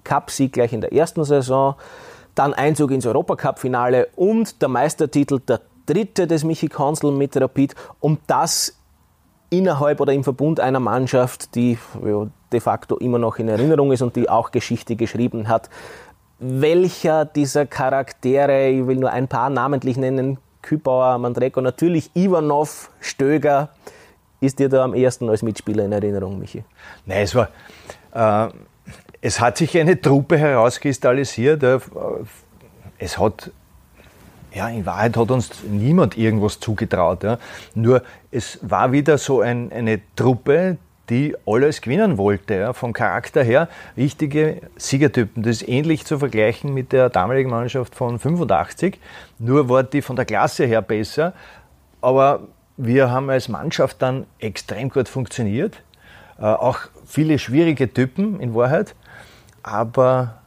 [0.05, 1.75] Cup-Sieg gleich in der ersten Saison,
[2.35, 7.75] dann Einzug ins Europacup-Finale und der Meistertitel, der dritte des Michi Konzel mit Rapid.
[8.01, 8.77] Und das
[9.51, 11.79] innerhalb oder im Verbund einer Mannschaft, die
[12.53, 15.69] de facto immer noch in Erinnerung ist und die auch Geschichte geschrieben hat.
[16.39, 23.71] Welcher dieser Charaktere, ich will nur ein paar namentlich nennen, Kübauer, Mandreko, natürlich Ivanov, Stöger,
[24.41, 26.65] ist dir da am ersten als Mitspieler in Erinnerung, Michi?
[27.05, 27.49] Nein, es war,
[28.13, 28.51] äh,
[29.21, 31.63] es hat sich eine Truppe herauskristallisiert.
[32.99, 33.51] Es hat,
[34.55, 37.23] ja, in Wahrheit hat uns niemand irgendwas zugetraut.
[37.23, 37.39] Ja.
[37.75, 40.79] Nur es war wieder so ein, eine Truppe,
[41.11, 42.55] die alles gewinnen wollte.
[42.55, 42.73] Ja.
[42.73, 45.43] Vom Charakter her richtige Siegertypen.
[45.43, 48.99] Das ist ähnlich zu vergleichen mit der damaligen Mannschaft von 85.
[49.39, 51.35] Nur war die von der Klasse her besser.
[52.01, 55.83] Aber wir haben als Mannschaft dann extrem gut funktioniert.
[56.39, 58.95] Äh, auch viele schwierige Typen in Wahrheit
[59.63, 60.40] aber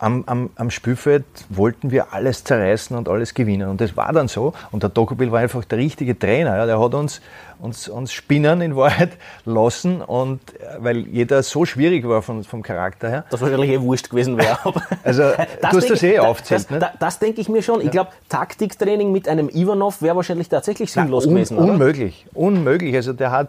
[0.00, 3.68] am, am, am Spielfeld wollten wir alles zerreißen und alles gewinnen.
[3.68, 4.54] Und das war dann so.
[4.72, 6.56] Und der Dokobil war einfach der richtige Trainer.
[6.56, 6.64] Ja.
[6.64, 7.20] Der hat uns,
[7.58, 9.10] uns, uns spinnen in Wahrheit
[9.44, 10.00] lassen.
[10.00, 13.24] Und äh, weil jeder so schwierig war von, vom Charakter her.
[13.30, 14.58] Das wahrscheinlich eh wurscht gewesen wäre.
[15.04, 15.22] also,
[15.60, 16.66] das du hast das eh aufzählt.
[16.70, 17.82] Das, das, das, denke ich mir schon.
[17.82, 21.58] Ich glaube, Taktiktraining mit einem Ivanov wäre wahrscheinlich tatsächlich sinnlos ja, un, gewesen.
[21.58, 21.72] Oder?
[21.72, 22.24] Unmöglich.
[22.32, 22.94] Unmöglich.
[22.94, 23.48] Also der hat,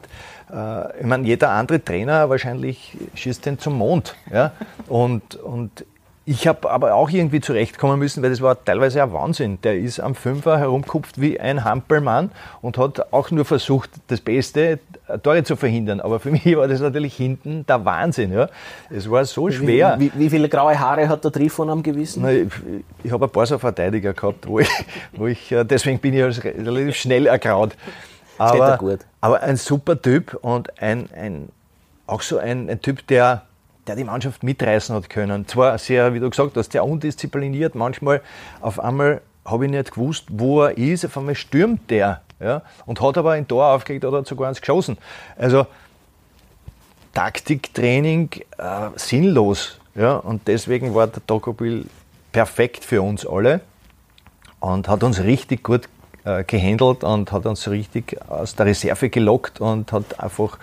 [0.52, 4.16] äh, ich meine, jeder andere Trainer wahrscheinlich schießt den zum Mond.
[4.34, 4.52] Ja?
[4.90, 5.86] Und, und
[6.32, 9.60] ich habe aber auch irgendwie zurechtkommen müssen, weil das war teilweise ein Wahnsinn.
[9.64, 14.80] Der ist am Fünfer herumkupft wie ein Hampelmann und hat auch nur versucht, das Beste,
[15.10, 16.00] äh, Tore zu verhindern.
[16.00, 18.32] Aber für mich war das natürlich hinten der Wahnsinn.
[18.32, 18.48] Ja.
[18.90, 19.98] Es war so schwer.
[20.00, 22.22] Wie, wie, viele graue Haare hat der Trifon am Gewissen?
[22.24, 22.48] Na, ich,
[23.04, 24.70] ich habe ein paar so Verteidiger gehabt, wo ich,
[25.12, 27.76] wo ich äh, deswegen bin ich relativ schnell ergraut.
[28.38, 28.80] Aber,
[29.20, 31.50] aber ein super Typ und ein, ein,
[32.08, 33.44] auch so ein, ein Typ, der
[33.88, 35.48] der die Mannschaft mitreißen hat können.
[35.48, 37.76] Zwar sehr, wie du gesagt hast, sehr undiszipliniert.
[37.76, 38.22] Manchmal
[38.62, 41.06] auf einmal habe ich nicht gewusst, wo er ist.
[41.06, 42.22] Auf einmal stürmt der.
[42.40, 44.98] Ja, und hat aber ein Tor aufgelegt oder hat sogar eins geschossen.
[45.38, 45.68] Also
[47.14, 49.80] Taktiktraining äh, sinnlos.
[49.94, 51.86] Ja, und deswegen war der Tokobil
[52.32, 53.62] perfekt für uns alle
[54.60, 55.90] und hat uns richtig gut
[56.24, 60.58] äh, gehandelt und hat uns richtig aus der Reserve gelockt und hat einfach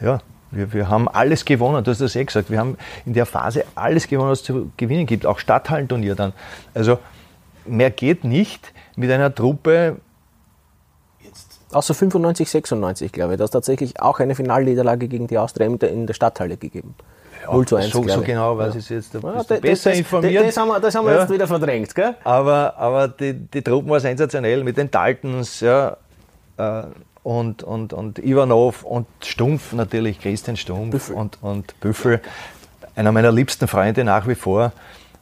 [0.00, 2.50] ja, wir, wir haben alles gewonnen, du hast das eh gesagt.
[2.50, 6.32] Wir haben in der Phase alles gewonnen, was es zu gewinnen gibt, auch Stadthallenturnier dann.
[6.74, 6.98] Also
[7.66, 9.96] mehr geht nicht mit einer Truppe.
[11.72, 13.38] Außer 95, 96, glaube ich.
[13.38, 16.96] Da ist tatsächlich auch eine Finalniederlage gegen die Austria in der Stadthalle gegeben.
[17.42, 18.80] Ja, 0 zu 1, so, so genau weiß ja.
[18.80, 19.14] ich jetzt.
[19.14, 20.44] Da ja, das, besser das, informiert.
[20.44, 21.20] Das, das, haben wir, das haben wir ja.
[21.20, 22.14] jetzt wieder verdrängt, gell?
[22.24, 25.96] Aber, aber die, die Truppen war sensationell mit den Daltons, ja.
[26.58, 26.82] Äh,
[27.22, 31.16] und, und, und Ivanov und Stumpf natürlich, Christian Stumpf Büffel.
[31.16, 32.20] Und, und Büffel,
[32.96, 34.72] einer meiner liebsten Freunde nach wie vor.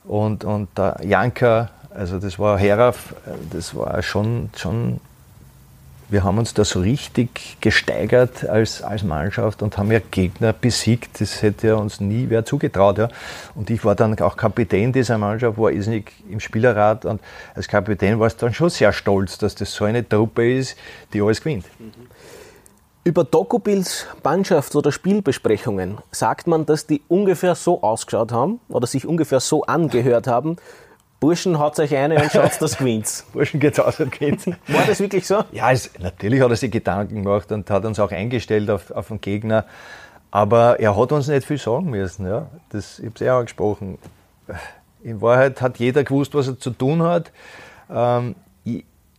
[0.05, 3.15] Und, und der Janka, also das war Heraf,
[3.51, 5.01] das war schon, schon
[6.11, 11.21] wir haben uns da so richtig gesteigert als, als Mannschaft und haben ja Gegner besiegt.
[11.21, 12.99] Das hätte ja uns nie wer zugetraut.
[12.99, 13.09] Ja.
[13.55, 17.21] Und ich war dann auch Kapitän dieser Mannschaft, war nicht im Spielerrat und
[17.55, 20.77] als Kapitän war es dann schon sehr stolz, dass das so eine Truppe ist,
[21.13, 21.67] die alles gewinnt.
[23.05, 29.07] Über Dokubils Mannschafts- oder Spielbesprechungen sagt man, dass die ungefähr so ausgeschaut haben oder sich
[29.07, 30.57] ungefähr so angehört haben,
[31.21, 33.25] Burschen hat euch eine und schaut, das gewinnt.
[33.33, 34.47] Burschen geht's aus und geht's.
[34.47, 35.43] War das wirklich so?
[35.51, 39.09] Ja, es, natürlich hat er sich Gedanken gemacht und hat uns auch eingestellt auf, auf
[39.09, 39.65] den Gegner.
[40.31, 42.27] Aber er hat uns nicht viel sagen müssen.
[42.27, 42.47] Ja.
[42.71, 43.99] Das, ich habe es eh angesprochen.
[45.03, 47.33] In Wahrheit hat jeder gewusst, was er zu tun hat.
[47.91, 48.37] Ähm,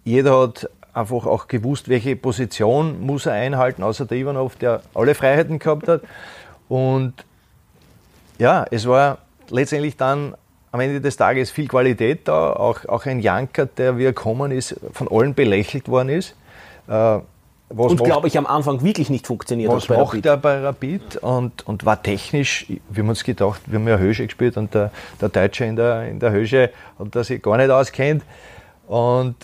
[0.03, 5.15] jeder hat einfach auch gewusst, welche Position muss er einhalten, außer der Ivanov, der alle
[5.15, 6.01] Freiheiten gehabt hat.
[6.67, 7.13] Und
[8.37, 10.35] ja, es war letztendlich dann
[10.71, 14.51] am Ende des Tages viel Qualität da, auch, auch ein Janker, der wie er gekommen
[14.51, 16.35] ist, von allen belächelt worden ist.
[16.87, 17.19] Äh,
[17.69, 19.71] und glaube ich am Anfang wirklich nicht funktioniert.
[19.71, 20.25] Was macht Rapid.
[20.25, 24.25] er bei Rapid und, und war technisch, wir haben uns gedacht, wir haben ja Hösche
[24.25, 27.69] gespielt und der, der Deutsche in der, in der Hösche hat das sich gar nicht
[27.69, 28.23] auskennt.
[28.87, 29.35] Und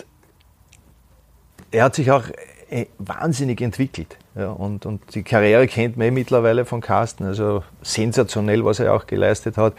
[1.70, 2.24] er hat sich auch
[2.68, 4.16] äh, wahnsinnig entwickelt.
[4.38, 8.92] Ja, und, und die Karriere kennt man eh mittlerweile von Carsten, also sensationell, was er
[8.92, 9.72] auch geleistet hat.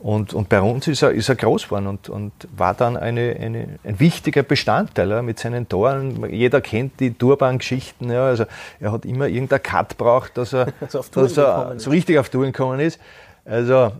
[0.00, 3.36] Und, und bei uns ist er, ist er groß geworden und, und war dann eine,
[3.38, 6.28] eine, ein wichtiger Bestandteil ja, mit seinen Toren.
[6.28, 8.10] Jeder kennt die Turban-Geschichten.
[8.10, 8.44] Ja, also
[8.80, 12.50] er hat immer irgendein Cut braucht, dass er, also dass er so richtig auf Touren
[12.50, 12.98] gekommen ist.
[13.44, 13.92] Also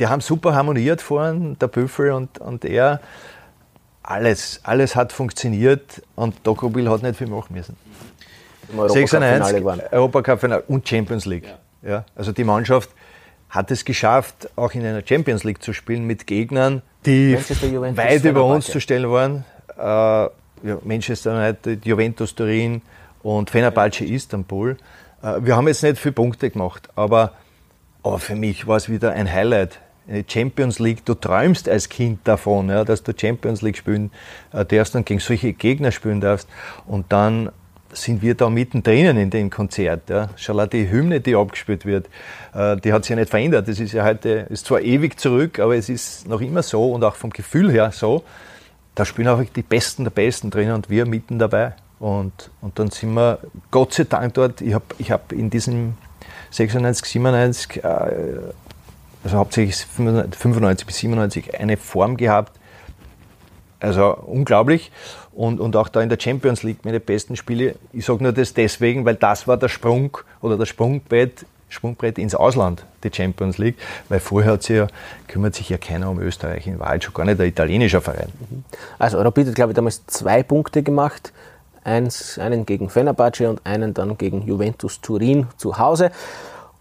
[0.00, 3.00] die haben super harmoniert vorhin, der Büffel und, und er.
[4.02, 7.76] Alles, alles hat funktioniert und Dokobil hat nicht viel machen müssen.
[8.88, 11.46] 96 Europacup-Finale und Champions League.
[11.82, 11.90] Ja.
[11.90, 12.04] ja.
[12.14, 12.90] also die Mannschaft
[13.54, 18.44] hat es geschafft, auch in einer Champions League zu spielen mit Gegnern, die weit über
[18.44, 19.44] uns zu stellen waren.
[19.78, 22.82] Äh, ja, Manchester United, Juventus Turin
[23.22, 24.76] und Fenerbahce Istanbul.
[25.22, 27.32] Äh, wir haben jetzt nicht viele Punkte gemacht, aber,
[28.02, 29.80] aber für mich war es wieder ein Highlight.
[30.08, 34.10] Eine Champions League, du träumst als Kind davon, ja, dass du Champions League spielen
[34.52, 36.48] äh, darfst und gegen solche Gegner spielen darfst.
[36.86, 37.50] Und dann
[37.94, 40.10] sind wir da mittendrin in dem Konzert.
[40.10, 40.28] Ja.
[40.36, 42.08] Schau die Hymne, die abgespielt wird,
[42.54, 43.68] äh, die hat sich ja nicht verändert.
[43.68, 47.04] Das ist ja heute, ist zwar ewig zurück, aber es ist noch immer so und
[47.04, 48.24] auch vom Gefühl her so.
[48.94, 51.74] Da spielen auch die Besten der Besten drin und wir mitten dabei.
[51.98, 53.38] Und, und dann sind wir
[53.70, 54.60] Gott sei Dank dort.
[54.60, 55.94] Ich habe ich hab in diesem
[56.50, 57.88] 96, 97, äh,
[59.24, 62.52] also hauptsächlich 95 bis 97 eine Form gehabt.
[63.80, 64.92] Also unglaublich
[65.34, 67.74] und, und auch da in der Champions League meine besten Spiele.
[67.92, 72.36] Ich sage nur das deswegen, weil das war der Sprung oder das Sprungbett Sprungbrett ins
[72.36, 73.76] Ausland, die Champions League,
[74.08, 74.86] weil vorher hat sich ja,
[75.26, 78.28] kümmert sich ja keiner um Österreich, in Wahrheit schon gar nicht der italienische Verein.
[78.98, 81.32] Also Rapid hat, glaube ich, damals zwei Punkte gemacht,
[81.82, 86.10] Eins, einen gegen Fenerbahce und einen dann gegen Juventus Turin zu Hause.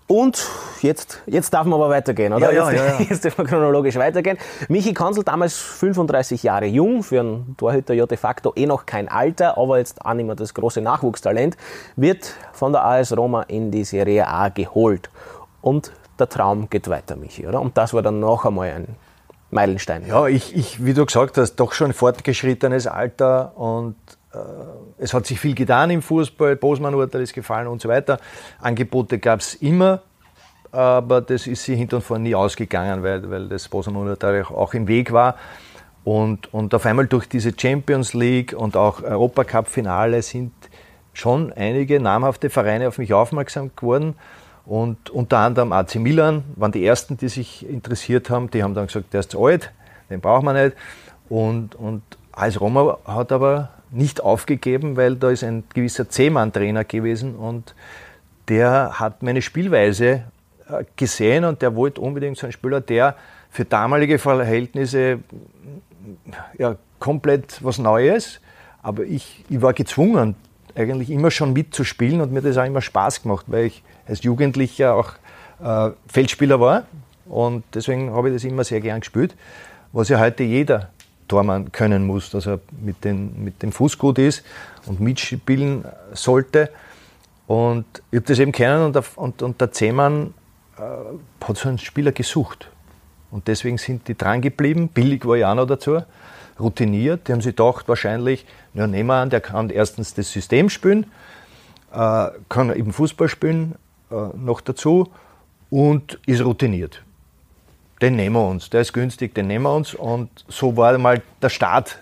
[0.08, 0.46] Und
[0.82, 2.52] jetzt, jetzt darf man aber weitergehen, oder?
[2.52, 3.06] Ja, ja, jetzt, ja, ja.
[3.10, 4.38] jetzt dürfen wir chronologisch weitergehen.
[4.68, 9.08] Michi Konzel, damals 35 Jahre jung, für einen Torhüter ja de facto eh noch kein
[9.08, 11.58] Alter, aber jetzt auch nicht mehr das große Nachwuchstalent,
[11.96, 15.10] wird von der AS Roma in die Serie A geholt.
[15.62, 17.62] Und der Traum geht weiter, Michi, oder?
[17.62, 18.96] Und das war dann noch einmal ein
[19.52, 20.06] Meilenstein.
[20.06, 23.96] Ja, ich, ich, wie du gesagt hast, doch schon fortgeschrittenes Alter und
[24.98, 28.20] es hat sich viel getan im Fußball, Bosman-Urteil ist gefallen und so weiter.
[28.60, 30.02] Angebote gab es immer,
[30.72, 34.88] aber das ist sie hinter und vorne nie ausgegangen, weil, weil das Bosman-Urteil auch im
[34.88, 35.36] Weg war.
[36.04, 40.52] Und, und auf einmal durch diese Champions League und auch Europacup-Finale sind
[41.14, 44.16] schon einige namhafte Vereine auf mich aufmerksam geworden.
[44.66, 48.50] Und unter anderem AC Milan waren die ersten, die sich interessiert haben.
[48.50, 49.72] Die haben dann gesagt, der ist zu alt,
[50.10, 50.76] den brauchen wir nicht.
[51.30, 57.36] Und, und AS Roma hat aber nicht aufgegeben, weil da ist ein gewisser C-Mann-Trainer gewesen
[57.36, 57.76] und
[58.50, 60.24] der hat meine Spielweise
[60.70, 63.16] äh, gesehen und der wollte unbedingt so einen Spieler, der
[63.50, 65.20] für damalige Verhältnisse
[66.58, 68.40] ja, komplett was Neues,
[68.82, 70.36] aber ich, ich war gezwungen,
[70.76, 74.96] eigentlich immer schon mitzuspielen und mir das auch immer Spaß gemacht, weil ich als Jugendlicher
[74.96, 75.14] auch
[75.64, 76.86] äh, Feldspieler war
[77.26, 79.36] und deswegen habe ich das immer sehr gern gespielt,
[79.92, 80.90] was ja heute jeder
[81.28, 84.44] Tormann können muss, dass er mit, den, mit dem Fuß gut ist
[84.86, 86.70] und mitspielen sollte.
[87.48, 90.34] Und ich habe das eben kennen und der, und, und der Zehmann
[90.78, 90.82] äh,
[91.46, 92.70] hat so einen Spieler gesucht.
[93.32, 94.90] Und deswegen sind die dran geblieben.
[94.90, 96.02] Billig war ja auch noch dazu.
[96.60, 97.28] Routiniert.
[97.28, 101.08] Die haben sich gedacht, wahrscheinlich, ja, nehmen wir an, der kann erstens das System spielen,
[101.92, 103.76] äh, kann eben Fußball spielen,
[104.12, 105.10] äh, noch dazu
[105.72, 107.02] und ist routiniert
[108.04, 109.96] den nehmen wir uns, der ist günstig, den nehmen wir uns.
[109.96, 112.00] Und so war mal der Start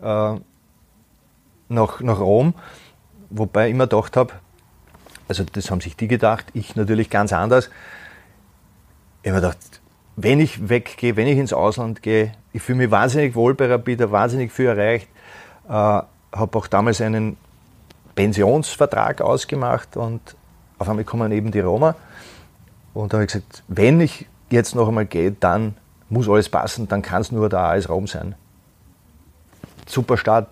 [0.00, 0.34] äh,
[1.68, 2.54] nach, nach Rom,
[3.30, 4.34] wobei ich immer gedacht habe,
[5.26, 7.70] also das haben sich die gedacht, ich natürlich ganz anders.
[9.24, 9.58] Ich habe gedacht,
[10.14, 14.08] wenn ich weggehe, wenn ich ins Ausland gehe, ich fühle mich wahnsinnig wohl bei Rapid,
[14.12, 15.08] wahnsinnig viel erreicht,
[15.68, 16.06] äh, habe
[16.52, 17.36] auch damals einen
[18.14, 20.36] Pensionsvertrag ausgemacht und
[20.78, 21.96] auf einmal kommen eben die Roma.
[22.94, 25.74] Und da habe ich gesagt, wenn ich jetzt noch einmal geht, dann
[26.08, 28.34] muss alles passen, dann kann es nur der AS Rom sein.
[29.86, 30.48] Super Start,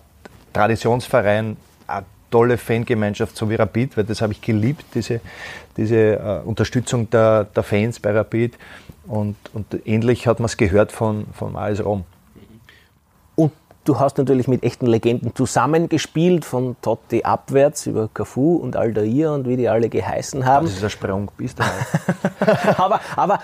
[0.53, 5.21] Traditionsverein, eine tolle Fangemeinschaft, so wie Rapid, weil das habe ich geliebt, diese,
[5.77, 8.57] diese äh, Unterstützung der, der Fans bei Rapid.
[9.07, 12.05] Und, und ähnlich hat man es gehört von, von AS Rom.
[13.35, 13.51] Und
[13.83, 19.47] du hast natürlich mit echten Legenden zusammengespielt, von Totti abwärts über Cafu und Aldair und
[19.47, 20.65] wie die alle geheißen haben.
[20.65, 21.63] Das ist ein Sprung, bist du
[22.77, 23.39] aber, aber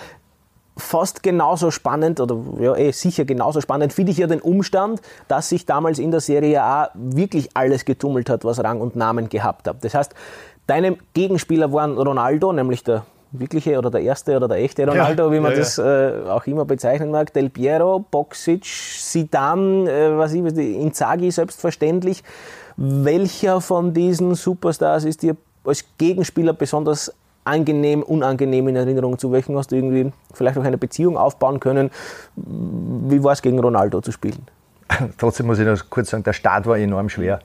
[0.76, 5.48] fast genauso spannend oder ja, eh, sicher genauso spannend finde ich ja den Umstand, dass
[5.48, 9.68] sich damals in der Serie A wirklich alles getummelt hat, was Rang und Namen gehabt
[9.68, 9.84] hat.
[9.84, 10.14] Das heißt,
[10.66, 15.32] deine Gegenspieler waren Ronaldo, nämlich der wirkliche oder der erste oder der echte Ronaldo, ja,
[15.32, 20.32] wie man ja, das äh, auch immer bezeichnen mag, Del Piero, Boxic, Zidane, äh, was
[20.32, 22.22] ich, Inzaghi selbstverständlich.
[22.76, 27.12] Welcher von diesen Superstars ist dir als Gegenspieler besonders
[27.44, 29.18] angenehm, unangenehm in Erinnerung?
[29.18, 31.90] Zu welchen hast du irgendwie vielleicht auch eine Beziehung aufbauen können?
[32.36, 34.46] Wie war es gegen Ronaldo zu spielen?
[35.18, 37.40] Trotzdem muss ich noch kurz sagen, der Start war enorm schwer.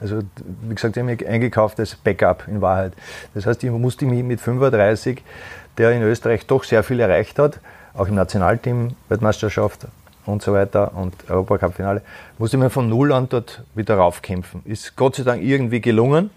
[0.00, 0.20] Also,
[0.62, 2.92] wie gesagt, ich habe mich eingekauft als Backup in Wahrheit.
[3.34, 5.22] Das heißt, ich musste mich mit 35,
[5.78, 7.60] der in Österreich doch sehr viel erreicht hat,
[7.94, 9.86] auch im Nationalteam, Weltmeisterschaft
[10.26, 12.02] und so weiter und Europacup-Finale,
[12.38, 14.62] musste ich mir von Null an dort wieder raufkämpfen.
[14.64, 16.30] Ist Gott sei Dank irgendwie gelungen.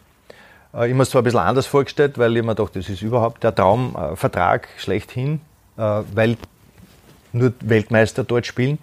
[0.73, 3.01] Äh, ich habe mir zwar ein bisschen anders vorgestellt, weil ich mir dachte, das ist
[3.01, 5.41] überhaupt der Traumvertrag schlechthin,
[5.77, 6.37] äh, weil
[7.31, 8.79] nur Weltmeister dort spielen.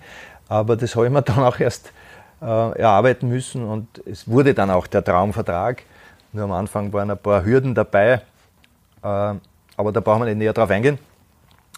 [0.49, 1.92] Aber das habe ich mir dann auch erst
[2.40, 2.44] äh,
[2.79, 5.83] erarbeiten müssen und es wurde dann auch der Traumvertrag.
[6.33, 8.20] Nur am Anfang waren ein paar Hürden dabei,
[9.01, 10.99] aber da brauchen wir nicht näher drauf eingehen.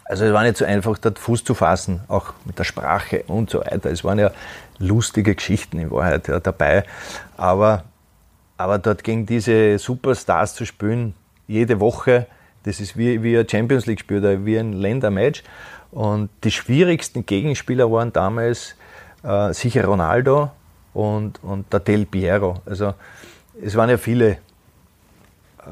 [0.09, 3.51] Also es war nicht so einfach, dort Fuß zu fassen, auch mit der Sprache und
[3.51, 3.91] so weiter.
[3.91, 4.31] Es waren ja
[4.79, 6.85] lustige Geschichten in Wahrheit ja, dabei.
[7.37, 7.85] Aber
[8.59, 11.15] aber dort gegen diese Superstars zu spielen,
[11.47, 12.27] jede Woche,
[12.65, 15.43] das ist wie, wie ein Champions League-Spiel oder wie ein Ländermatch.
[15.93, 18.75] Und die schwierigsten Gegenspieler waren damals
[19.23, 20.51] äh, sicher Ronaldo
[20.93, 22.61] und, und der Del Piero.
[22.67, 22.95] Also
[23.63, 24.37] es waren ja viele äh,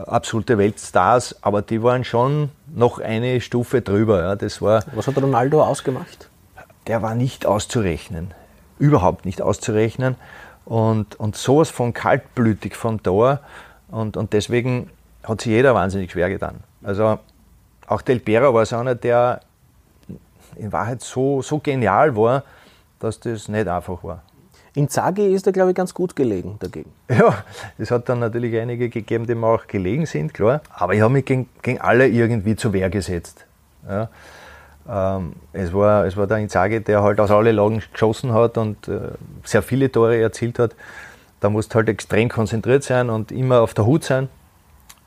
[0.07, 4.21] absolute Weltstars, aber die waren schon noch eine Stufe drüber.
[4.23, 4.37] Ja.
[4.37, 6.31] Das war, Was hat Ronaldo ausgemacht?
[6.87, 8.33] Der war nicht auszurechnen.
[8.79, 10.15] Überhaupt nicht auszurechnen
[10.67, 13.41] und, und sowas von kaltblütig von da.
[13.89, 14.91] Und, und deswegen
[15.23, 16.57] hat sich jeder wahnsinnig schwer getan.
[16.83, 17.19] Also
[17.87, 19.41] auch Del Piero war so einer, der
[20.57, 22.43] in Wahrheit so, so genial war,
[22.99, 24.23] dass das nicht einfach war.
[24.75, 26.93] In Zagi ist er, glaube ich, ganz gut gelegen dagegen.
[27.09, 27.45] Ja,
[27.79, 30.61] es hat dann natürlich einige gegeben, die mir auch gelegen sind, klar.
[30.71, 33.47] Aber ich habe mich gegen, gegen alle irgendwie zur Wehr gesetzt.
[33.89, 34.11] Ja.
[34.89, 38.89] Ähm, es, war, es war der Inzaghi, der halt aus allen Lagen geschossen hat und
[38.89, 39.01] äh,
[39.45, 40.75] sehr viele Tore erzielt hat.
[41.41, 44.29] Da musst du halt extrem konzentriert sein und immer auf der Hut sein.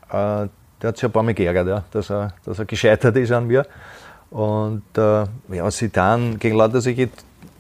[0.10, 0.48] Äh,
[0.82, 3.48] der hat sich ein paar Mal geärgert, ja, dass, er, dass er gescheitert ist an
[3.48, 3.66] mir.
[4.30, 7.10] Und äh, ja, dann gegen lauter solche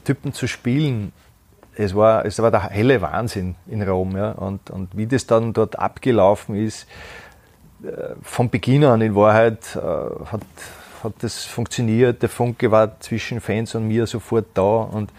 [0.03, 1.11] Typen zu spielen,
[1.76, 4.15] es war, es war der helle Wahnsinn in Rom.
[4.17, 4.32] Ja.
[4.32, 6.88] Und, und wie das dann dort abgelaufen ist,
[7.84, 10.41] äh, von Beginn an in Wahrheit äh, hat,
[11.04, 12.22] hat das funktioniert.
[12.22, 15.12] Der Funke war zwischen Fans und mir sofort da und,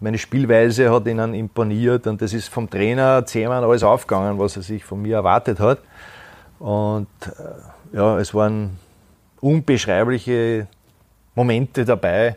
[0.00, 4.62] meine Spielweise hat ihnen imponiert und das ist vom Trainer zehnmal alles aufgegangen, was er
[4.62, 5.80] sich von mir erwartet hat.
[6.58, 8.78] Und äh, ja, es waren
[9.42, 10.66] unbeschreibliche
[11.34, 12.34] Momente dabei, äh,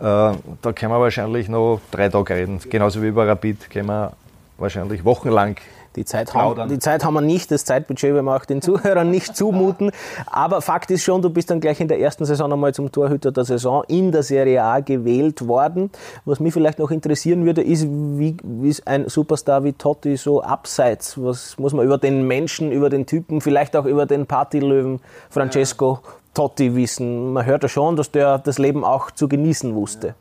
[0.00, 2.58] da können wir wahrscheinlich noch drei Tage reden.
[2.70, 4.12] Genauso wie über Rapid können wir
[4.56, 5.56] wahrscheinlich wochenlang
[5.96, 9.10] die Zeit, haben, die Zeit haben wir nicht, das Zeitbudget werden wir auch den Zuhörern
[9.10, 9.90] nicht zumuten.
[10.26, 13.32] Aber Fakt ist schon, du bist dann gleich in der ersten Saison einmal zum Torhüter
[13.32, 15.90] der Saison in der Serie A gewählt worden.
[16.24, 21.20] Was mich vielleicht noch interessieren würde, ist, wie, ist ein Superstar wie Totti so abseits?
[21.20, 26.00] Was muss man über den Menschen, über den Typen, vielleicht auch über den Partylöwen Francesco
[26.34, 27.32] Totti wissen?
[27.32, 30.14] Man hört ja schon, dass der das Leben auch zu genießen wusste.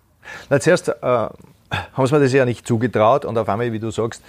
[0.49, 3.91] Na, zuerst äh, haben sie mir das ja nicht zugetraut und auf einmal, wie du
[3.91, 4.23] sagst,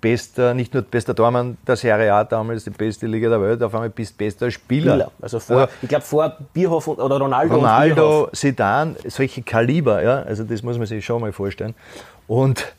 [0.00, 3.74] bester, nicht nur bester Tormann der Serie A damals, die beste Liga der Welt, auf
[3.74, 4.92] einmal bist bester Spieler.
[4.92, 5.12] Spieler.
[5.20, 7.56] Also vor, also, ich glaube vor Bierhoff oder Ronaldo.
[7.56, 11.74] Ronaldo, Zidane, solche Kaliber, ja, also das muss man sich schon mal vorstellen.
[12.26, 12.72] Und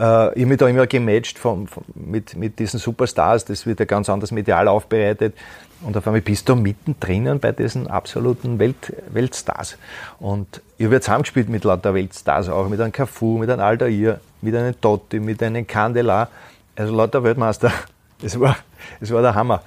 [0.00, 3.84] ich habe mich da immer gematcht vom, vom, mit, mit diesen Superstars, das wird ja
[3.84, 5.34] ganz anders medial aufbereitet.
[5.82, 9.76] Und auf einmal bist du mittendrin bei diesen absoluten Welt, Weltstars.
[10.18, 14.54] Und ich habe zusammengespielt mit lauter Weltstars, auch mit einem Cafu, mit einem Aldair, mit
[14.54, 16.28] einem Totti, mit einem Candela.
[16.76, 17.70] Also lauter Weltmeister.
[18.22, 18.54] Es war,
[19.00, 19.62] es war der Hammer.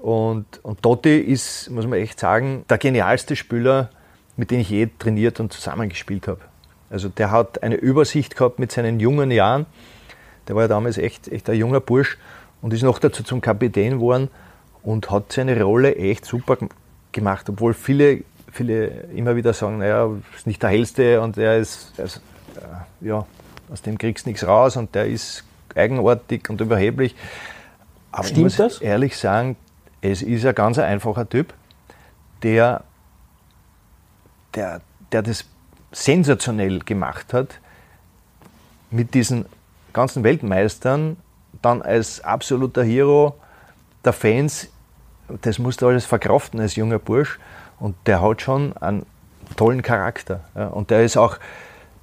[0.00, 3.90] Und, und Totti ist, muss man echt sagen, der genialste Spieler,
[4.36, 6.40] mit dem ich je trainiert und zusammengespielt habe.
[6.92, 9.64] Also der hat eine Übersicht gehabt mit seinen jungen Jahren.
[10.46, 12.18] Der war ja damals echt, echt ein junger Bursch
[12.60, 14.28] und ist noch dazu zum Kapitän geworden
[14.82, 16.58] und hat seine Rolle echt super
[17.12, 21.92] gemacht, obwohl viele, viele immer wieder sagen, naja, ist nicht der hellste und er ist,
[21.98, 22.20] also,
[23.00, 23.24] ja,
[23.70, 27.16] aus dem kriegst du nichts raus und der ist eigenartig und überheblich.
[28.10, 28.80] Aber Stimmt ich muss das?
[28.82, 29.56] ehrlich sagen,
[30.02, 31.54] es ist ein ganz einfacher Typ,
[32.42, 32.84] der,
[34.54, 34.82] der,
[35.12, 35.46] der das
[35.92, 37.58] sensationell gemacht hat,
[38.90, 39.46] mit diesen
[39.92, 41.16] ganzen Weltmeistern
[41.60, 43.36] dann als absoluter Hero
[44.04, 44.68] der Fans,
[45.42, 47.38] das musst du alles verkraften als junger Bursch.
[47.78, 49.06] Und der hat schon einen
[49.56, 50.40] tollen Charakter.
[50.72, 51.38] Und der ist auch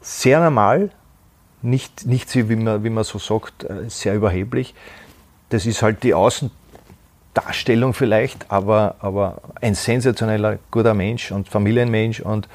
[0.01, 0.91] sehr normal,
[1.61, 4.73] nicht, nicht wie, man, wie man so sagt, äh, sehr überheblich.
[5.49, 12.21] Das ist halt die Außendarstellung vielleicht, aber, aber ein sensationeller, guter Mensch und Familienmensch.
[12.21, 12.47] Und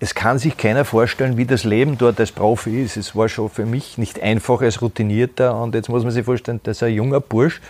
[0.00, 2.96] es kann sich keiner vorstellen, wie das Leben dort als Profi ist.
[2.96, 5.56] Es war schon für mich nicht einfach als Routinierter.
[5.56, 7.60] Und jetzt muss man sich vorstellen, das ist ein junger Bursch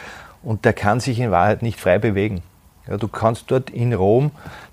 [0.43, 2.43] und der kann sich in Wahrheit nicht frei bewegen.
[2.89, 4.31] Ja, du kannst dort in Rom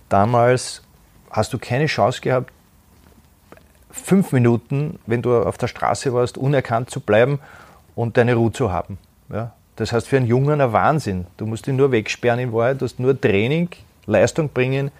[0.09, 0.81] damals,
[1.29, 2.51] hast du keine Chance gehabt,
[3.89, 7.39] fünf Minuten, wenn du auf der Straße warst, unerkannt zu bleiben
[7.95, 8.97] und deine Ruhe zu haben.
[9.31, 11.27] Ja, das heißt für einen Jungen ein Wahnsinn.
[11.37, 13.69] Du musst ihn nur wegsperren in Wahrheit, du hast nur Training,
[14.05, 14.91] Leistung bringen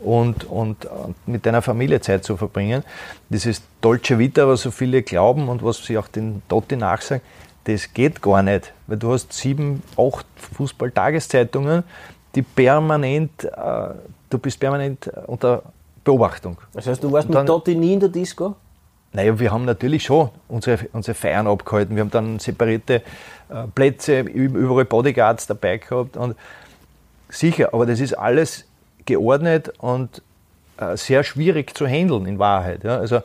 [0.00, 0.88] und, und,
[1.26, 2.82] mit deiner Familie Zeit zu verbringen.
[3.28, 7.22] Dieses Dolce Vita, was so viele glauben und was sie auch den Totti nachsagen,
[7.64, 10.26] das geht gar nicht, weil du hast sieben, acht
[10.56, 11.84] Fußball-Tageszeitungen,
[12.34, 13.50] die permanent, äh,
[14.30, 15.62] du bist permanent unter
[16.02, 16.56] Beobachtung.
[16.72, 18.56] Das heißt, du warst dann, mit Totti nie in der Disco?
[19.12, 21.96] Naja, wir haben natürlich schon unsere, unsere Feiern abgehalten.
[21.96, 23.02] Wir haben dann separate äh,
[23.74, 26.16] Plätze, überall Bodyguards dabei gehabt.
[26.16, 26.36] Und
[27.28, 28.66] sicher, aber das ist alles
[29.06, 30.22] geordnet und
[30.78, 32.84] äh, sehr schwierig zu handeln in Wahrheit.
[32.84, 32.98] Ja?
[32.98, 33.20] Also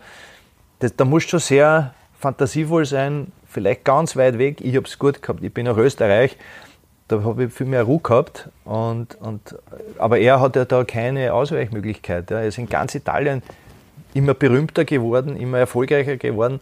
[0.79, 4.61] das, da musst du schon sehr fantasievoll sein, vielleicht ganz weit weg.
[4.61, 5.43] Ich habe es gut gehabt.
[5.43, 6.37] Ich bin nach Österreich,
[7.07, 8.49] da habe ich viel mehr Ruhe gehabt.
[8.63, 9.55] Und, und,
[9.97, 12.31] aber er hat ja da keine Ausweichmöglichkeit.
[12.31, 12.39] Ja.
[12.39, 13.43] Er ist in ganz Italien
[14.13, 16.59] immer berühmter geworden, immer erfolgreicher geworden.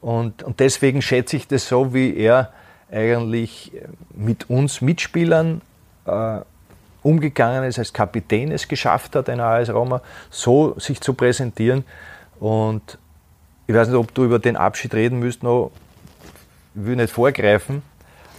[0.00, 2.52] Und, und deswegen schätze ich das so, wie er
[2.90, 3.72] eigentlich
[4.14, 5.62] mit uns Mitspielern
[6.06, 6.40] äh,
[7.02, 10.00] umgegangen ist, als Kapitän es geschafft hat, einer AS Roma,
[10.30, 11.84] so sich zu präsentieren.
[12.40, 12.98] Und
[13.66, 15.70] ich weiß nicht, ob du über den Abschied reden müsst noch
[16.74, 17.82] ich will nicht vorgreifen.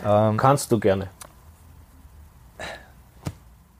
[0.05, 1.07] Ähm, Kannst du gerne.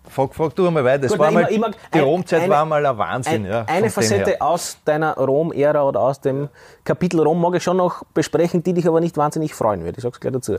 [0.09, 1.07] frag, frag du einmal weiter.
[1.07, 3.45] Gut, nein, mal, mag- die Romzeit eine- war mal ein Wahnsinn.
[3.45, 6.49] Ein, ja, eine Facette aus deiner Rom-Ära oder aus dem
[6.84, 9.97] Kapitel Rom mag ich schon noch besprechen, die dich aber nicht wahnsinnig freuen wird.
[9.97, 10.57] Ich sag's gleich dazu.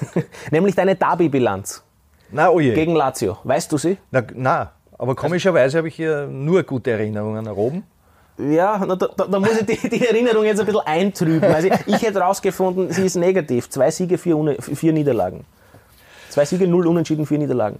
[0.50, 1.82] Nämlich deine Derby-Bilanz
[2.30, 2.74] Na, oje.
[2.74, 3.38] gegen Lazio.
[3.44, 3.98] Weißt du sie?
[4.10, 7.82] Na, na, aber komischerweise habe ich hier nur gute Erinnerungen an Rom.
[8.38, 11.44] Ja, da, da, da muss ich die, die Erinnerung jetzt ein bisschen eintrüben.
[11.54, 13.70] Also ich, hätte rausgefunden, sie ist negativ.
[13.70, 15.44] Zwei Siege, vier, vier Niederlagen.
[16.28, 17.78] Zwei Siege, null Unentschieden, vier Niederlagen.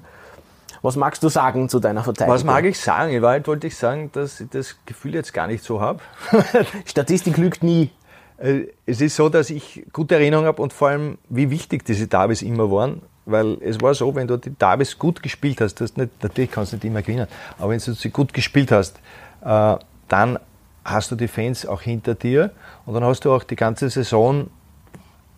[0.81, 2.35] Was magst du sagen zu deiner Verteidigung?
[2.35, 3.13] Was mag ich sagen?
[3.13, 6.01] In Wahrheit wollte ich sagen, dass ich das Gefühl jetzt gar nicht so habe.
[6.87, 7.91] Statistik lügt nie.
[8.39, 12.07] Äh, Es ist so, dass ich gute Erinnerungen habe und vor allem, wie wichtig diese
[12.07, 13.03] Derbys immer waren.
[13.27, 16.73] Weil es war so, wenn du die Derbys gut gespielt hast, das nicht, natürlich kannst
[16.73, 17.27] du nicht immer gewinnen,
[17.59, 19.01] aber wenn du sie gut gespielt hast,
[19.45, 19.77] äh,
[20.09, 20.39] dann
[20.85, 22.53] hast du die Fans auch hinter dir
[22.87, 24.49] und dann hast du auch die ganze Saison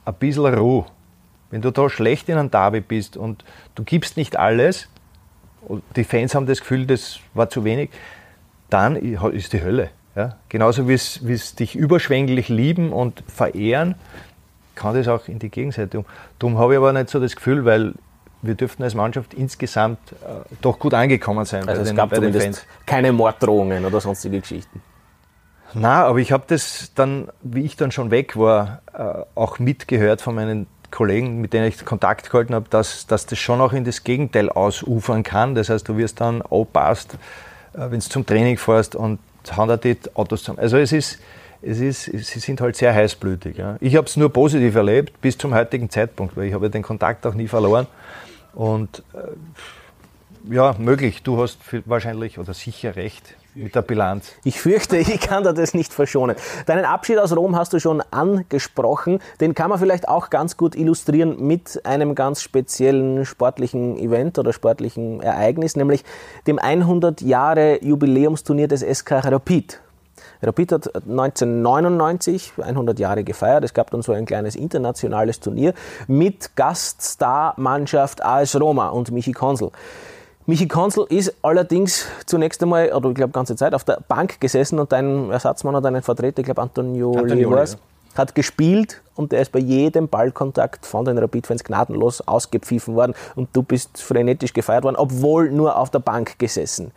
[0.05, 0.85] ein bisschen Ruhe.
[1.51, 4.89] Wenn du da schlecht in einem Derby bist und du gibst nicht alles,
[5.63, 7.91] und die Fans haben das Gefühl, das war zu wenig,
[8.71, 9.91] dann ist die Hölle.
[10.15, 10.37] Ja?
[10.49, 13.95] Genauso wie es dich überschwänglich lieben und verehren,
[14.79, 15.99] kann das auch in die Gegenseite.
[15.99, 16.05] um.
[16.39, 17.95] Darum habe ich aber nicht so das Gefühl, weil
[18.43, 22.17] wir dürften als Mannschaft insgesamt äh, doch gut angekommen sein Also es den, gab bei
[22.17, 22.87] den zumindest Fans.
[22.87, 24.81] keine Morddrohungen oder sonstige Geschichten.
[25.75, 30.23] Na, aber ich habe das dann, wie ich dann schon weg war, äh, auch mitgehört
[30.23, 33.85] von meinen Kollegen, mit denen ich Kontakt gehalten habe, dass, dass das schon auch in
[33.85, 35.55] das Gegenteil ausufern kann.
[35.55, 37.15] Das heißt, du wirst dann aufpasst,
[37.75, 40.61] äh, wenn du zum Training fährst und da die Autos zusammen.
[40.61, 41.19] Also es ist,
[41.63, 43.57] es ist, sie sind halt sehr heißblütig.
[43.57, 43.77] Ja.
[43.81, 47.27] Ich habe es nur positiv erlebt bis zum heutigen Zeitpunkt, weil ich habe den Kontakt
[47.27, 47.87] auch nie verloren.
[48.55, 54.33] Und äh, ja, möglich, du hast wahrscheinlich oder sicher recht mit der Bilanz.
[54.45, 56.37] Ich fürchte, ich kann dir das nicht verschonen.
[56.67, 59.21] Deinen Abschied aus Rom hast du schon angesprochen.
[59.41, 64.53] Den kann man vielleicht auch ganz gut illustrieren mit einem ganz speziellen sportlichen Event oder
[64.53, 66.05] sportlichen Ereignis, nämlich
[66.47, 69.81] dem 100 Jahre Jubiläumsturnier des SK Rapid.
[70.43, 73.65] Rapid hat 1999 100 Jahre gefeiert.
[73.65, 75.75] Es gab dann so ein kleines internationales Turnier
[76.07, 79.71] mit Gaststar-Mannschaft AS Roma und Michi Konsel.
[80.49, 84.79] Michi Konzel ist allerdings zunächst einmal, oder ich glaube ganze Zeit, auf der Bank gesessen
[84.79, 88.19] und dein Ersatzmann oder dein Vertreter, ich glaube Antonioli, Antonioli, war's, ja.
[88.19, 93.51] hat gespielt und der ist bei jedem Ballkontakt von den Rapid-Fans gnadenlos ausgepfiffen worden und
[93.53, 96.93] du bist frenetisch gefeiert worden, obwohl nur auf der Bank gesessen.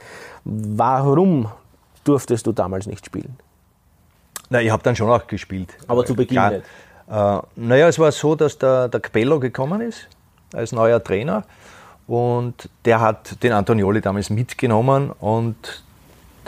[0.46, 1.50] Warum
[2.04, 3.38] durftest du damals nicht spielen?
[4.50, 5.74] Na, ich habe dann schon auch gespielt.
[5.88, 6.52] Aber zu Beginn Klar.
[6.52, 6.64] nicht.
[7.10, 10.08] Äh, naja, es war so, dass der, der Capello gekommen ist
[10.54, 11.44] als neuer Trainer
[12.08, 15.84] und der hat den Antonioli damals mitgenommen und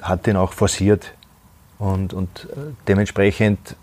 [0.02, 1.14] hat den auch forciert.
[1.80, 3.76] Und, und äh, dementsprechend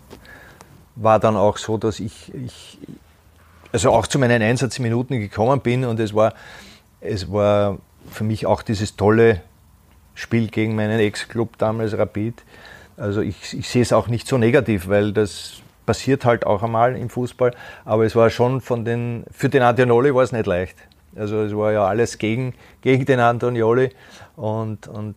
[0.95, 2.77] war dann auch so, dass ich, ich
[3.71, 6.33] also auch zu meinen Einsatzminuten gekommen bin und es war,
[6.99, 7.77] es war
[8.09, 9.41] für mich auch dieses tolle
[10.15, 12.43] Spiel gegen meinen Ex-Club damals Rapid.
[12.97, 16.95] Also ich, ich sehe es auch nicht so negativ, weil das passiert halt auch einmal
[16.95, 17.53] im Fußball.
[17.85, 20.77] Aber es war schon von den, für den Antonioli war es nicht leicht.
[21.15, 23.89] Also es war ja alles gegen, gegen den Antonioli
[24.35, 25.15] und, und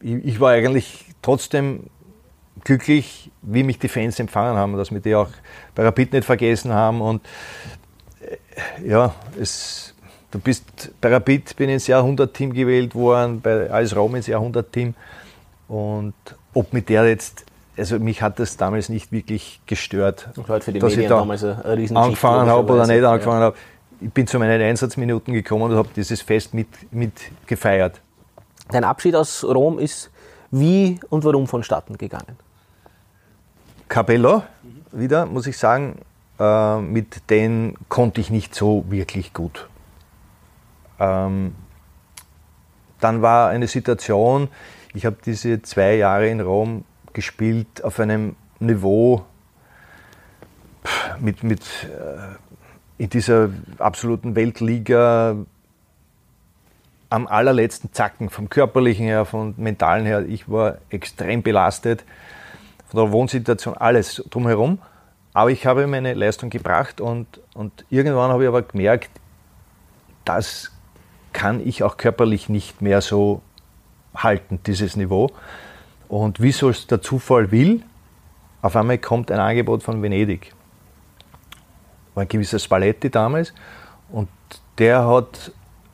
[0.00, 1.90] äh, ich, ich war eigentlich trotzdem
[2.62, 5.28] glücklich, wie mich die Fans empfangen haben, dass wir die auch
[5.74, 7.22] bei Rapid nicht vergessen haben und
[8.20, 9.93] äh, ja, es,
[10.34, 14.94] du bist bei Rapid bin ich ins Jahrhundert-Team gewählt worden, bei AS Rom ins Jahrhundert-Team
[15.68, 16.14] und
[16.52, 17.44] ob mit der jetzt,
[17.76, 21.10] also mich hat das damals nicht wirklich gestört, Und halt für die dass ich Medien
[21.10, 23.56] da damals eine angefangen habe oder nicht angefangen habe.
[24.00, 27.12] Ich bin zu meinen Einsatzminuten gekommen und habe dieses Fest mit, mit
[27.46, 28.00] gefeiert.
[28.68, 30.10] Dein Abschied aus Rom ist
[30.50, 32.36] wie und warum vonstatten gegangen?
[33.88, 34.42] Capello,
[34.90, 36.00] wieder, muss ich sagen,
[36.40, 39.68] äh, mit denen konnte ich nicht so wirklich gut.
[40.98, 41.54] Ähm,
[43.00, 44.48] dann war eine Situation,
[44.94, 49.24] ich habe diese zwei Jahre in Rom gespielt auf einem Niveau
[51.20, 55.36] mit, mit äh, in dieser absoluten Weltliga
[57.10, 60.26] am allerletzten Zacken, vom körperlichen her, vom mentalen her.
[60.26, 62.04] Ich war extrem belastet
[62.86, 64.78] von der Wohnsituation, alles drumherum.
[65.32, 69.10] Aber ich habe meine Leistung gebracht und, und irgendwann habe ich aber gemerkt,
[70.24, 70.73] das
[71.34, 73.42] kann ich auch körperlich nicht mehr so
[74.14, 75.30] halten, dieses Niveau.
[76.08, 77.82] Und wie so es der Zufall will,
[78.62, 80.54] auf einmal kommt ein Angebot von Venedig.
[82.14, 83.52] War ein gewisser Spalletti damals
[84.10, 84.28] und
[84.78, 85.52] der hat,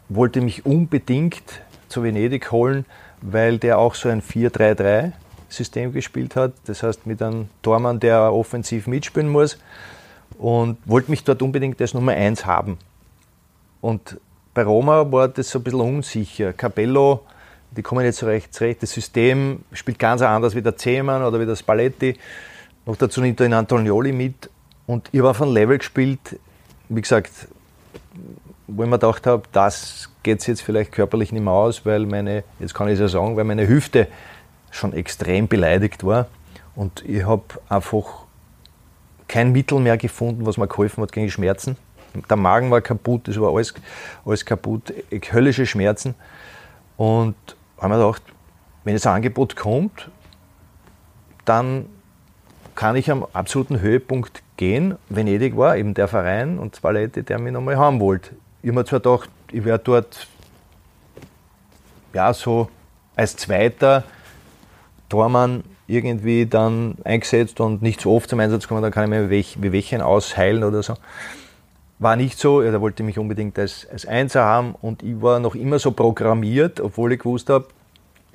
[0.09, 1.43] wollte mich unbedingt
[1.89, 2.85] zu Venedig holen,
[3.23, 5.13] weil der auch so ein 4-3-3
[5.49, 6.53] System gespielt hat.
[6.67, 9.59] Das heißt mit einem Tormann, der offensiv mitspielen muss
[10.39, 12.79] und wollte mich dort unbedingt als Nummer 1 haben.
[13.81, 14.21] Und
[14.55, 16.53] bei Roma war das so ein bisschen unsicher.
[16.53, 17.25] Capello,
[17.71, 18.83] die kommen nicht so recht zurecht.
[18.83, 22.17] Das System spielt ganz anders wie der Zehmann oder wie der Spalletti.
[22.87, 24.51] Noch dazu nimmt er in Antonioli mit.
[24.87, 26.41] Und ich habe auf einem Level gespielt,
[26.89, 27.31] wie gesagt,
[28.67, 32.45] wo ich mir gedacht habe, das geht jetzt vielleicht körperlich nicht mehr aus, weil meine,
[32.59, 34.09] jetzt kann ich es ja sagen, weil meine Hüfte
[34.71, 36.27] schon extrem beleidigt war.
[36.75, 38.25] Und ich habe einfach
[39.29, 41.77] kein Mittel mehr gefunden, was mir geholfen hat gegen Schmerzen.
[42.29, 43.75] Der Magen war kaputt, es war alles,
[44.25, 44.93] alles kaputt,
[45.33, 46.15] höllische Schmerzen.
[46.97, 47.37] Und
[47.79, 48.23] habe mir gedacht,
[48.85, 50.11] wenn das Angebot kommt,
[51.45, 51.87] dann
[52.75, 54.97] kann ich am absoluten Höhepunkt gehen.
[55.09, 58.31] Venedig war eben der Verein und zwei Leute, der mich nochmal haben wollte.
[58.63, 60.27] Ich habe mir zwar gedacht, ich werde dort
[62.13, 62.69] ja so
[63.17, 64.05] als Zweiter
[65.09, 69.29] Tormann irgendwie dann eingesetzt und nicht so oft zum Einsatz kommen, dann kann ich mir
[69.29, 70.95] Wehwehchen ausheilen oder so.
[72.01, 75.55] War nicht so, er wollte mich unbedingt als, als Einser haben und ich war noch
[75.55, 77.67] immer so programmiert, obwohl ich gewusst habe,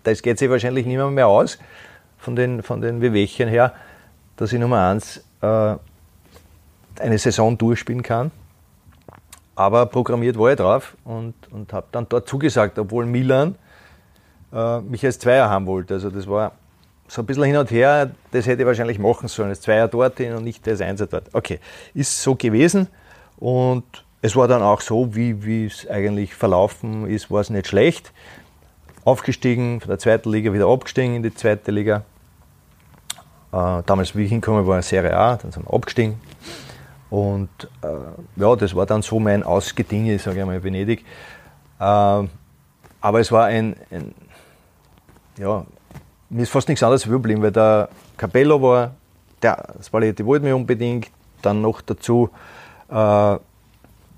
[0.04, 1.58] das geht sich wahrscheinlich niemand mehr aus
[2.20, 3.74] von den, von den Wehwehchen her,
[4.38, 5.76] dass ich Nummer eins äh,
[7.00, 8.30] eine Saison durchspielen kann.
[9.56, 13.56] Aber programmiert war ich drauf und, und habe dann dort zugesagt, obwohl Milan
[14.54, 15.96] äh, mich als Zweier haben wollte.
[15.96, 16.52] Also das war
[17.08, 19.50] so ein bisschen hin und her, das hätte ich wahrscheinlich machen sollen.
[19.50, 21.34] Das Zweier dorthin und nicht das Einser dort.
[21.34, 21.60] Okay,
[21.96, 22.90] ist so gewesen
[23.38, 23.84] und
[24.22, 28.12] es war dann auch so, wie, es eigentlich verlaufen ist, war es nicht schlecht.
[29.04, 32.04] Aufgestiegen, von der zweiten Liga wieder abgestiegen in die zweite Liga.
[33.52, 36.20] Äh, damals, wie ich hinkomme, war Serie A, dann sind wir abgestiegen.
[37.12, 37.50] Und
[37.84, 41.06] äh, ja, das war dann so mein Ausgedinge, sage ich mal, in Venedig.
[41.80, 44.16] Äh, aber es war ein, ein
[45.38, 45.66] ja,
[46.30, 48.96] mir ist fast nichts anderes überblieben, weil der Capello war,
[49.42, 51.12] der Spalletti wollte mich unbedingt,
[51.42, 52.30] dann noch dazu
[52.90, 53.38] äh,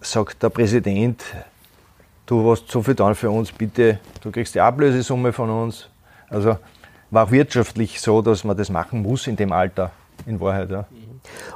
[0.01, 1.23] sagt der Präsident,
[2.25, 5.89] du hast so viel dann für uns, bitte, du kriegst die Ablösesumme von uns.
[6.29, 6.57] Also
[7.09, 9.91] war auch wirtschaftlich so, dass man das machen muss in dem Alter,
[10.25, 10.69] in Wahrheit.
[10.69, 10.85] Ja.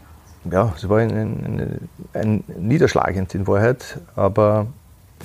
[0.50, 4.68] Ja, es war ein, ein, ein niederschlagend in Wahrheit, aber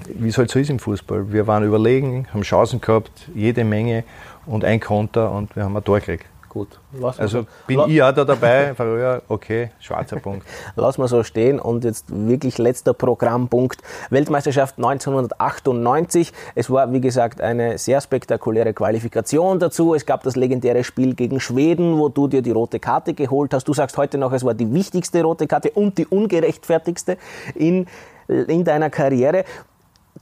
[0.08, 1.32] wie es halt so ist im Fußball.
[1.32, 4.04] Wir waren überlegen, haben Chancen gehabt, jede Menge
[4.46, 6.26] und ein Konter und wir haben ein Tor gekriegt.
[6.52, 6.78] Gut.
[7.16, 8.74] also bin La ich auch da dabei,
[9.28, 10.46] okay, schwarzer Punkt.
[10.76, 13.80] Lass mal so stehen und jetzt wirklich letzter Programmpunkt.
[14.10, 16.30] Weltmeisterschaft 1998.
[16.54, 19.94] Es war, wie gesagt, eine sehr spektakuläre Qualifikation dazu.
[19.94, 23.66] Es gab das legendäre Spiel gegen Schweden, wo du dir die rote Karte geholt hast.
[23.66, 27.16] Du sagst heute noch, es war die wichtigste rote Karte und die ungerechtfertigste
[27.54, 27.86] in,
[28.28, 29.46] in deiner Karriere.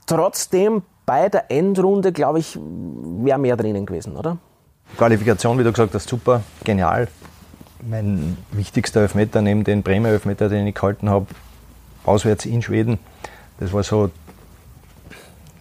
[0.05, 4.37] Trotzdem bei der Endrunde, glaube ich, wäre mehr drinnen gewesen, oder?
[4.97, 7.07] Qualifikation, wie du gesagt hast, super, genial.
[7.81, 11.27] Mein wichtigster Elfmeter neben den Bremer Elfmeter, den ich gehalten habe,
[12.03, 12.99] auswärts in Schweden.
[13.59, 14.11] Das war so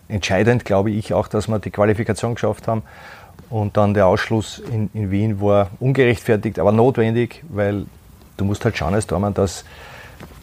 [0.08, 2.82] entscheidend, glaube ich, auch, dass wir die Qualifikation geschafft haben.
[3.48, 7.86] Und dann der Ausschluss in, in Wien war ungerechtfertigt, aber notwendig, weil
[8.36, 9.64] du musst halt schauen als Tormann, dass,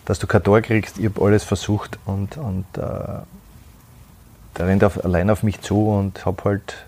[0.05, 0.97] dass du kein Tor kriegst.
[0.97, 3.21] Ich habe alles versucht und, und äh,
[4.57, 6.85] der rennt auf, allein auf mich zu und habe halt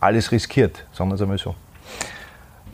[0.00, 1.54] alles riskiert, sagen wir es einmal so.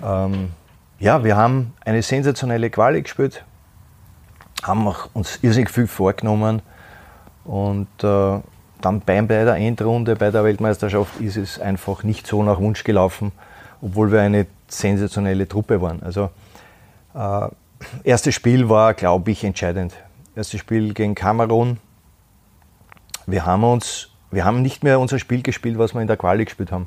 [0.03, 0.51] Ähm,
[0.99, 3.45] ja, wir haben eine sensationelle Quali gespielt,
[4.62, 6.62] haben uns irrsinnig viel vorgenommen
[7.45, 8.40] und äh,
[8.80, 12.84] dann bei, bei der Endrunde, bei der Weltmeisterschaft ist es einfach nicht so nach Wunsch
[12.84, 13.32] gelaufen,
[13.80, 16.03] obwohl wir eine sensationelle Truppe waren.
[16.03, 16.30] Also
[17.14, 17.49] äh,
[18.03, 19.95] erstes Spiel war, glaube ich, entscheidend.
[20.36, 21.78] Erstes Spiel gegen Kamerun
[23.27, 26.45] wir haben uns, wir haben nicht mehr unser Spiel gespielt, was wir in der Quali
[26.45, 26.87] gespielt haben.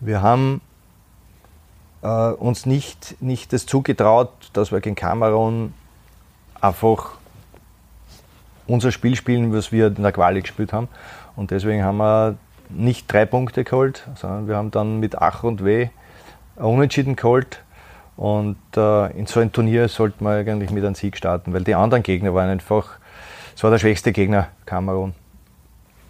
[0.00, 0.60] Wir haben
[2.02, 5.74] äh, uns nicht, nicht das zugetraut, dass wir gegen Kamerun
[6.60, 7.12] einfach
[8.66, 10.88] unser Spiel spielen, was wir in der Quali gespielt haben.
[11.36, 12.36] Und deswegen haben wir
[12.68, 15.88] nicht drei Punkte geholt, sondern wir haben dann mit Ach und Weh
[16.56, 17.62] Unentschieden geholt.
[18.16, 21.74] Und äh, in so ein Turnier sollte man eigentlich mit einem Sieg starten, weil die
[21.74, 22.98] anderen Gegner waren einfach,
[23.54, 25.14] es war der schwächste Gegner, Kamerun.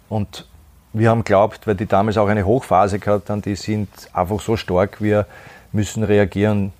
[0.09, 0.45] Und
[0.93, 4.57] wir haben glaubt, weil die damals auch eine Hochphase gehabt haben, die sind einfach so
[4.57, 5.25] stark, wir
[5.71, 6.73] müssen reagieren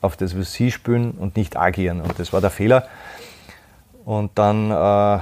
[0.00, 2.00] auf das, was sie spielen und nicht agieren.
[2.00, 2.86] Und das war der Fehler.
[4.04, 5.20] Und dann, äh,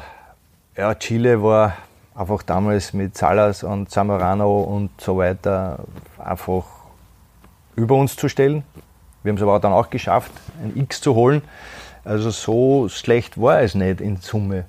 [0.81, 1.77] ja, Chile war
[2.15, 5.81] einfach damals mit Salas und Zamorano und so weiter
[6.19, 6.65] einfach
[7.77, 8.65] über uns zu stellen.
[9.23, 10.33] Wir haben es aber dann auch geschafft,
[10.63, 11.43] ein X zu holen.
[12.05, 14.65] Also so schlecht war es nicht in Summe.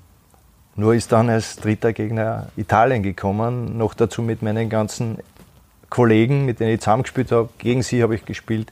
[0.76, 5.18] Nur ist dann als dritter Gegner Italien gekommen, noch dazu mit meinen ganzen
[5.90, 7.50] Kollegen, mit denen ich zusammengespielt habe.
[7.58, 8.72] Gegen sie habe ich gespielt,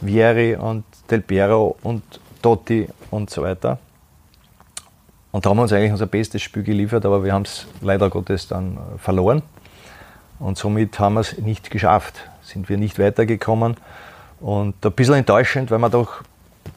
[0.00, 2.02] Vieri und Del Piero und
[2.42, 3.78] Totti und so weiter.
[5.30, 8.10] Und da haben wir uns eigentlich unser bestes Spiel geliefert, aber wir haben es leider
[8.10, 9.42] Gottes dann äh, verloren.
[10.38, 13.76] Und somit haben wir es nicht geschafft, sind wir nicht weitergekommen.
[14.40, 16.22] Und ein bisschen enttäuschend, weil wir doch,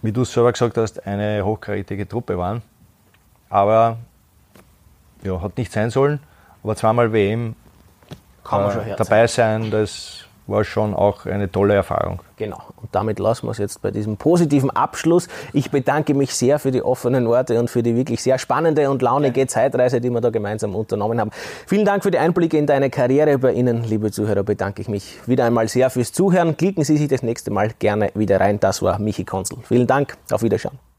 [0.01, 2.62] wie du es selber gesagt hast, eine hochkarätige Truppe waren.
[3.49, 3.97] Aber
[5.24, 6.19] ja, hat nicht sein sollen.
[6.63, 7.55] Aber zweimal WM
[8.51, 12.19] äh, dabei sein, das war schon auch eine tolle Erfahrung.
[12.38, 12.61] Genau.
[12.82, 15.28] Und damit lassen wir es jetzt bei diesem positiven Abschluss.
[15.53, 19.01] Ich bedanke mich sehr für die offenen Worte und für die wirklich sehr spannende und
[19.01, 21.32] launige Zeitreise, die wir da gemeinsam unternommen haben.
[21.67, 23.38] Vielen Dank für die Einblicke in deine Karriere.
[23.38, 26.57] Bei Ihnen, liebe Zuhörer, bedanke ich mich wieder einmal sehr fürs Zuhören.
[26.57, 28.59] Klicken Sie sich das nächste Mal gerne wieder rein.
[28.59, 29.59] Das war Michi Konzel.
[29.63, 30.17] Vielen Dank.
[30.32, 30.90] Auf Wiederschauen.